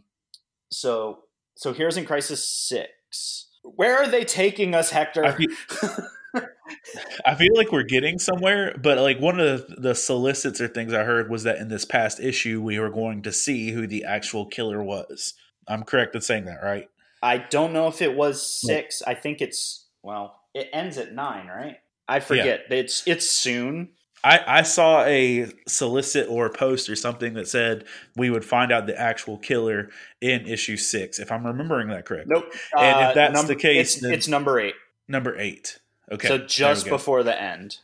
[0.69, 1.23] so,
[1.55, 3.47] so Heroes in Crisis six.
[3.63, 5.25] Where are they taking us, Hector?
[5.25, 5.47] I feel-
[7.25, 10.93] I feel like we're getting somewhere, but like one of the, the solicits or things
[10.93, 14.03] I heard was that in this past issue we were going to see who the
[14.05, 15.33] actual killer was.
[15.67, 16.87] I'm correct in saying that, right?
[17.21, 19.01] I don't know if it was six.
[19.05, 21.77] I think it's well, it ends at nine, right?
[22.07, 22.61] I forget.
[22.69, 23.89] It's it's soon.
[24.23, 27.85] I, I saw a solicit or a post or something that said
[28.17, 32.33] we would find out the actual killer in issue six, if I'm remembering that correctly.
[32.35, 32.51] Nope.
[32.77, 34.73] And Uh, if that's number- the case, it's, it's number eight.
[35.07, 35.79] Number eight.
[36.11, 36.27] Okay.
[36.27, 37.77] so just before the end.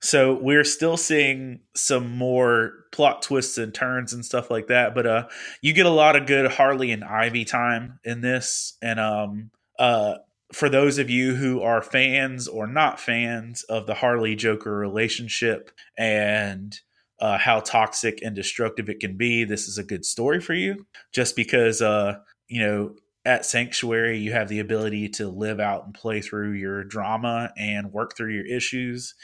[0.00, 5.06] So we're still seeing some more plot twists and turns and stuff like that, but
[5.06, 5.28] uh
[5.62, 10.16] you get a lot of good Harley and Ivy time in this and um uh
[10.52, 15.70] for those of you who are fans or not fans of the Harley Joker relationship
[15.98, 16.78] and
[17.20, 20.86] uh, how toxic and destructive it can be, this is a good story for you.
[21.12, 22.94] Just because, uh, you know,
[23.26, 27.92] at Sanctuary, you have the ability to live out and play through your drama and
[27.92, 29.14] work through your issues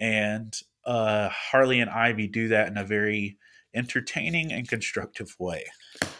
[0.00, 3.36] and uh, Harley and Ivy do that in a very
[3.74, 5.66] entertaining and constructive way.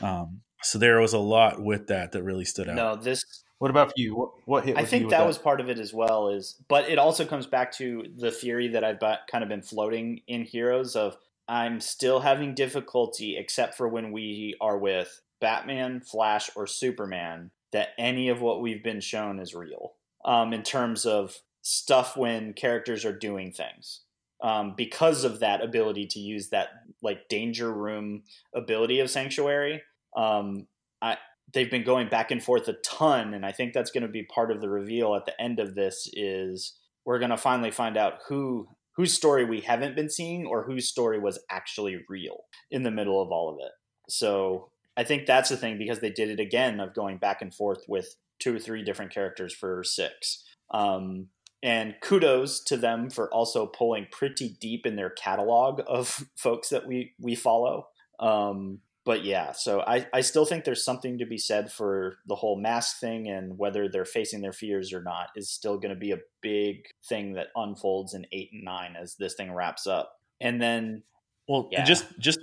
[0.03, 2.77] Um, so there was a lot with that that really stood out.
[2.77, 3.25] No, this
[3.59, 4.15] What about for you?
[4.15, 4.77] What, what hit?
[4.77, 6.29] I think you with that, was part of it as well.
[6.29, 9.63] Is but it also comes back to the theory that I've ba- kind of been
[9.63, 11.17] floating in Heroes of
[11.49, 17.91] I'm still having difficulty, except for when we are with Batman, Flash, or Superman, that
[17.99, 19.93] any of what we've been shown is real.
[20.25, 24.03] Um, in terms of stuff when characters are doing things,
[24.43, 26.69] um, because of that ability to use that
[27.03, 28.23] like danger room
[28.55, 29.83] ability of Sanctuary.
[30.17, 30.67] Um,
[31.01, 31.17] I
[31.53, 34.23] they've been going back and forth a ton and i think that's going to be
[34.23, 37.97] part of the reveal at the end of this is we're going to finally find
[37.97, 42.83] out who whose story we haven't been seeing or whose story was actually real in
[42.83, 43.73] the middle of all of it
[44.09, 44.71] so
[45.01, 47.85] i think that's the thing because they did it again of going back and forth
[47.89, 51.27] with two or three different characters for six um,
[51.63, 56.87] and kudos to them for also pulling pretty deep in their catalog of folks that
[56.87, 57.87] we we follow
[58.21, 62.35] um, but yeah, so I, I still think there's something to be said for the
[62.35, 65.99] whole mask thing and whether they're facing their fears or not is still going to
[65.99, 70.13] be a big thing that unfolds in eight and nine as this thing wraps up.
[70.41, 71.03] And then,
[71.49, 71.85] Well, Yeah.
[71.85, 72.39] just just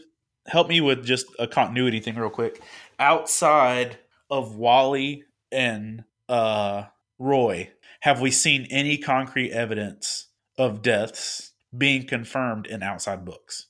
[0.48, 2.62] help me with just a continuity thing real quick.
[3.00, 3.98] Outside
[4.30, 6.84] of Wally and uh,
[7.20, 7.72] Roy,
[8.02, 10.28] have we seen any concrete evidence
[10.58, 13.68] of deaths being confirmed in outside books?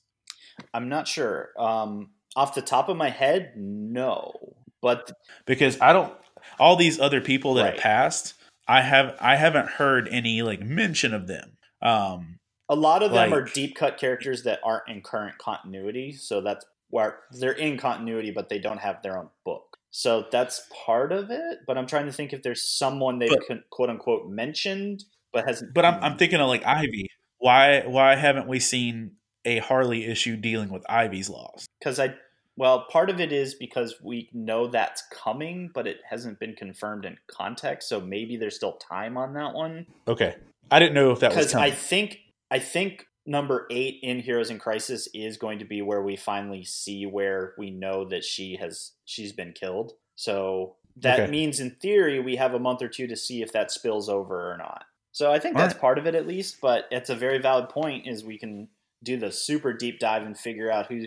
[0.74, 1.50] I'm not sure.
[1.58, 4.32] Um, off the top of my head, no.
[4.80, 5.10] But
[5.46, 6.12] Because I don't.
[6.58, 7.72] All these other people that Right.
[7.74, 8.34] have passed,
[8.66, 11.56] I have I haven't heard any like mention of them.
[11.82, 12.37] Um,
[12.68, 16.12] a lot of them are deep cut characters that aren't in current continuity.
[16.12, 19.78] So that's where they're in continuity, but they don't have their own book.
[19.90, 21.60] So that's part of it.
[21.66, 25.74] But I'm trying to think if there's someone con- quote unquote mentioned, but hasn't.
[25.74, 27.10] but I'm I'm thinking of like Ivy.
[27.38, 29.12] Why why haven't we seen
[29.44, 31.66] a Harley issue dealing with Ivy's loss?
[31.78, 32.14] because I
[32.56, 37.04] well, part of it is because we know that's coming, but it hasn't been confirmed
[37.04, 37.88] in context.
[37.88, 39.86] So maybe there's still time on that one.
[40.08, 40.34] Okay,
[40.68, 42.18] I didn't know if that was Because I think
[42.50, 46.64] I think number eight in Heroes in Crisis is going to be where we finally
[46.64, 49.92] see where we know that she has she's been killed.
[50.16, 51.30] So that Okay.
[51.30, 54.50] means in theory we have a month or two to see if that spills over
[54.52, 54.84] or not.
[55.12, 55.80] So I think All that's right.
[55.80, 58.68] part of it at least, but it's a very valid point is we can
[59.04, 61.04] do the super deep dive and figure out who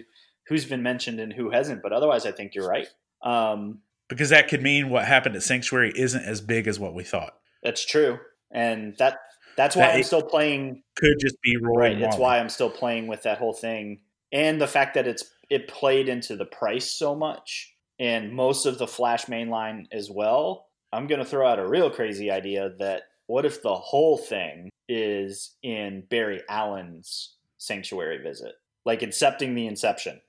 [0.48, 1.82] who's been mentioned and who hasn't.
[1.82, 2.88] But otherwise I think you're right.
[3.24, 3.80] Um,
[4.10, 7.36] because that could mean what happened at Sanctuary isn't as big as what we thought.
[7.64, 8.20] that's true.
[8.52, 9.20] And that
[9.62, 11.80] that's why That I'm still playing Could just be Roy.
[11.80, 14.00] right and it's why i'm still playing with that whole thing
[14.32, 18.78] and the fact that it's it played into the price so much and most of
[18.78, 23.04] the flash mainline as well i'm going to throw out a real crazy idea that
[23.28, 28.56] what if the whole thing is in barry allen's sanctuary visit
[28.86, 30.20] like incepting the inception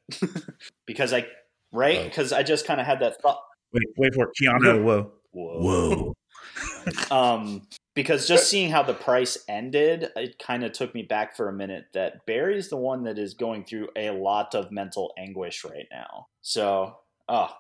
[0.87, 1.27] because I
[1.73, 3.41] right because I just kind of had that thought.
[3.73, 4.31] Wait, wait for it.
[4.41, 4.83] Keanu.
[4.85, 5.13] Whoa.
[5.33, 6.15] Whoa.
[7.11, 7.63] um,
[7.95, 11.53] because just seeing how the price ended, it kind of took me back for a
[11.53, 15.87] minute that Barry's the one that is going through a lot of mental anguish right
[15.91, 16.29] now.
[16.41, 16.97] So,
[17.29, 17.51] oh,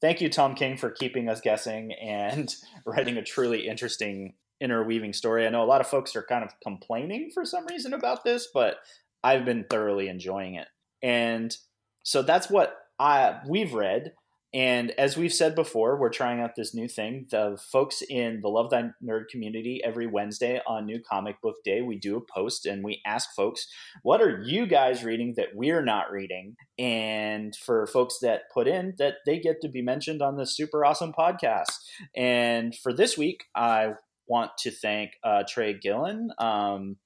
[0.00, 2.52] thank you, Tom King, for keeping us guessing and
[2.84, 5.46] writing a truly interesting interweaving story.
[5.46, 8.48] I know a lot of folks are kind of complaining for some reason about this,
[8.52, 8.78] but
[9.22, 10.68] I've been thoroughly enjoying it.
[11.02, 11.56] And
[12.02, 14.14] so that's what I we've read.
[14.56, 17.26] And as we've said before, we're trying out this new thing.
[17.30, 21.82] The folks in the Love Thy Nerd community every Wednesday on New Comic Book Day,
[21.82, 23.66] we do a post and we ask folks,
[24.02, 26.56] what are you guys reading that we're not reading?
[26.78, 30.86] And for folks that put in, that they get to be mentioned on this super
[30.86, 31.76] awesome podcast.
[32.16, 33.90] And for this week, I
[34.26, 36.30] want to thank uh, Trey Gillen.
[36.38, 36.96] Um,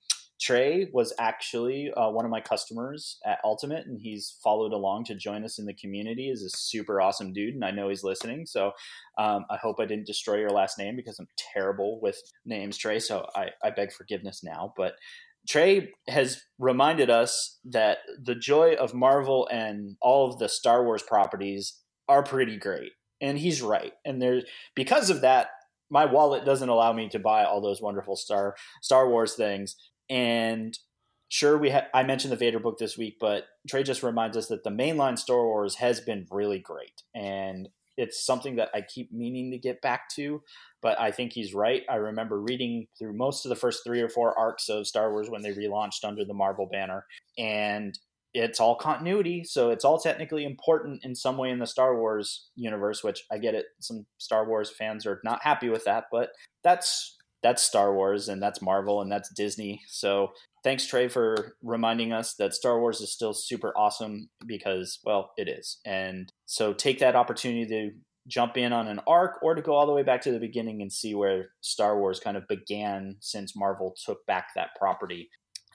[0.41, 5.14] Trey was actually uh, one of my customers at Ultimate, and he's followed along to
[5.14, 6.30] join us in the community.
[6.30, 8.47] is a super awesome dude, and I know he's listening.
[8.47, 8.72] So
[9.18, 12.16] um, I hope I didn't destroy your last name because I'm terrible with
[12.47, 13.01] names, Trey.
[13.01, 14.72] So I, I beg forgiveness now.
[14.78, 14.95] But
[15.47, 21.03] Trey has reminded us that the joy of Marvel and all of the Star Wars
[21.03, 21.78] properties
[22.09, 23.93] are pretty great, and he's right.
[24.07, 25.49] And there's because of that,
[25.91, 29.76] my wallet doesn't allow me to buy all those wonderful Star Star Wars things
[30.11, 30.77] and
[31.29, 34.49] sure, we ha- I mentioned the Vader book this week, but Trey just reminds us
[34.49, 39.13] that the mainline Star Wars has been really great, and it's something that I keep
[39.13, 40.43] meaning to get back to.
[40.83, 41.83] But I think he's right.
[41.89, 45.31] I remember reading through most of the first three or four arcs of Star Wars
[45.31, 47.07] when they relaunched under the Marvel banner,
[47.39, 47.99] and
[48.33, 52.49] it's all continuity, so it's all technically important in some way in the Star Wars
[52.57, 53.05] universe.
[53.05, 53.67] Which I get it.
[53.81, 56.31] Some Star Wars fans are not happy with that, but
[56.65, 59.82] that's that's Star Wars and that's Marvel and that's Disney.
[59.86, 60.32] So
[60.62, 65.49] thanks Trey for reminding us that Star Wars is still super awesome because well, it
[65.49, 65.78] is.
[65.84, 67.91] And so take that opportunity to
[68.28, 70.82] jump in on an arc or to go all the way back to the beginning
[70.82, 75.30] and see where Star Wars kind of began since Marvel took back that property.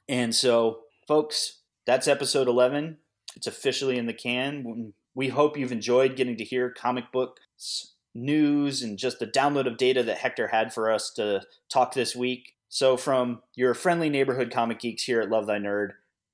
[0.08, 2.98] And so folks, that's episode 11.
[3.36, 4.94] It's officially in the can.
[5.16, 9.78] We hope you've enjoyed getting to hear comic books news and just the download of
[9.78, 12.54] data that Hector had for us to talk this week.
[12.70, 15.92] So, from your friendly neighborhood comic geeks here at Love Thy Nerd,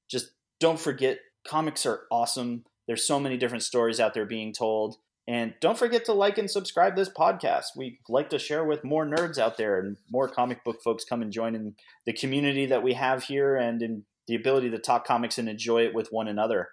[0.09, 2.63] just don't forget comics are awesome.
[2.87, 4.97] There's so many different stories out there being told.
[5.27, 7.67] And don't forget to like and subscribe this podcast.
[7.77, 11.21] We like to share with more nerds out there and more comic book folks come
[11.21, 11.75] and join in
[12.05, 15.83] the community that we have here and in the ability to talk comics and enjoy
[15.83, 16.69] it with one another.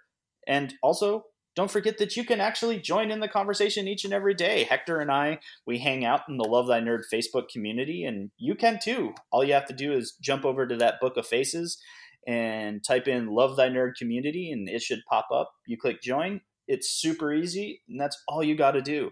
[0.47, 1.27] And also,
[1.59, 4.63] don't forget that you can actually join in the conversation each and every day.
[4.63, 8.55] Hector and I, we hang out in the Love Thy Nerd Facebook community, and you
[8.55, 9.13] can too.
[9.33, 11.77] All you have to do is jump over to that book of faces
[12.29, 15.51] and type in Love Thy Nerd Community, and it should pop up.
[15.67, 16.43] You click join.
[16.69, 19.11] It's super easy, and that's all you got to do.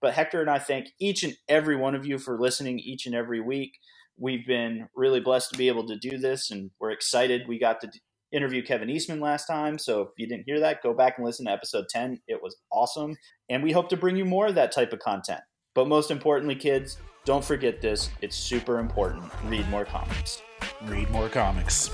[0.00, 3.14] But Hector and I thank each and every one of you for listening each and
[3.16, 3.72] every week.
[4.16, 7.48] We've been really blessed to be able to do this, and we're excited.
[7.48, 7.90] We got to
[8.32, 9.78] interview Kevin Eastman last time.
[9.78, 12.20] So if you didn't hear that, go back and listen to episode 10.
[12.28, 13.16] It was awesome.
[13.48, 15.40] And we hope to bring you more of that type of content.
[15.74, 18.10] But most importantly, kids, don't forget this.
[18.20, 19.30] It's super important.
[19.44, 20.42] Read more comics.
[20.84, 21.90] Read more comics.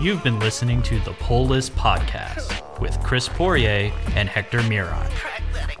[0.00, 5.06] You've been listening to the Pull List Podcast with Chris Poirier and Hector Miron,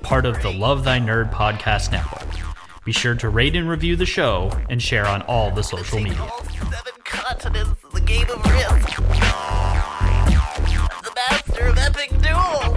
[0.02, 2.28] part of the Love Thy Nerd Podcast Network.
[2.84, 6.30] Be sure to rate and review the show and share on all the social media
[7.30, 8.96] continents the game of risk.
[11.02, 12.69] The master of epic duels.